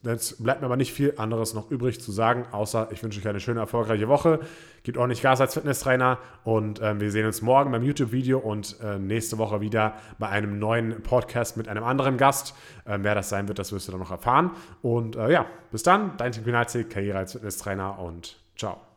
Jetzt 0.03 0.43
bleibt 0.43 0.61
mir 0.61 0.65
aber 0.65 0.77
nicht 0.77 0.93
viel 0.93 1.13
anderes 1.17 1.53
noch 1.53 1.69
übrig 1.69 2.01
zu 2.01 2.11
sagen, 2.11 2.45
außer 2.51 2.87
ich 2.91 3.03
wünsche 3.03 3.19
euch 3.19 3.27
eine 3.27 3.39
schöne, 3.39 3.59
erfolgreiche 3.59 4.07
Woche. 4.07 4.39
Gebt 4.81 4.97
ordentlich 4.97 5.21
Gas 5.21 5.41
als 5.41 5.53
Fitnesstrainer 5.53 6.17
und 6.43 6.81
ähm, 6.81 6.99
wir 6.99 7.11
sehen 7.11 7.27
uns 7.27 7.43
morgen 7.43 7.71
beim 7.71 7.83
YouTube-Video 7.83 8.39
und 8.39 8.77
äh, 8.81 8.97
nächste 8.97 9.37
Woche 9.37 9.61
wieder 9.61 9.93
bei 10.17 10.27
einem 10.27 10.57
neuen 10.57 11.03
Podcast 11.03 11.55
mit 11.55 11.67
einem 11.67 11.83
anderen 11.83 12.17
Gast. 12.17 12.55
Ähm, 12.87 13.03
wer 13.03 13.13
das 13.13 13.29
sein 13.29 13.47
wird, 13.47 13.59
das 13.59 13.71
wirst 13.73 13.87
du 13.87 13.91
dann 13.91 14.01
noch 14.01 14.11
erfahren. 14.11 14.51
Und 14.81 15.17
äh, 15.17 15.31
ja, 15.31 15.45
bis 15.71 15.83
dann, 15.83 16.17
dein 16.17 16.31
Kunalzik, 16.31 16.89
Karriere 16.89 17.19
als 17.19 17.33
Fitnesstrainer 17.33 17.99
und 17.99 18.39
ciao. 18.57 18.90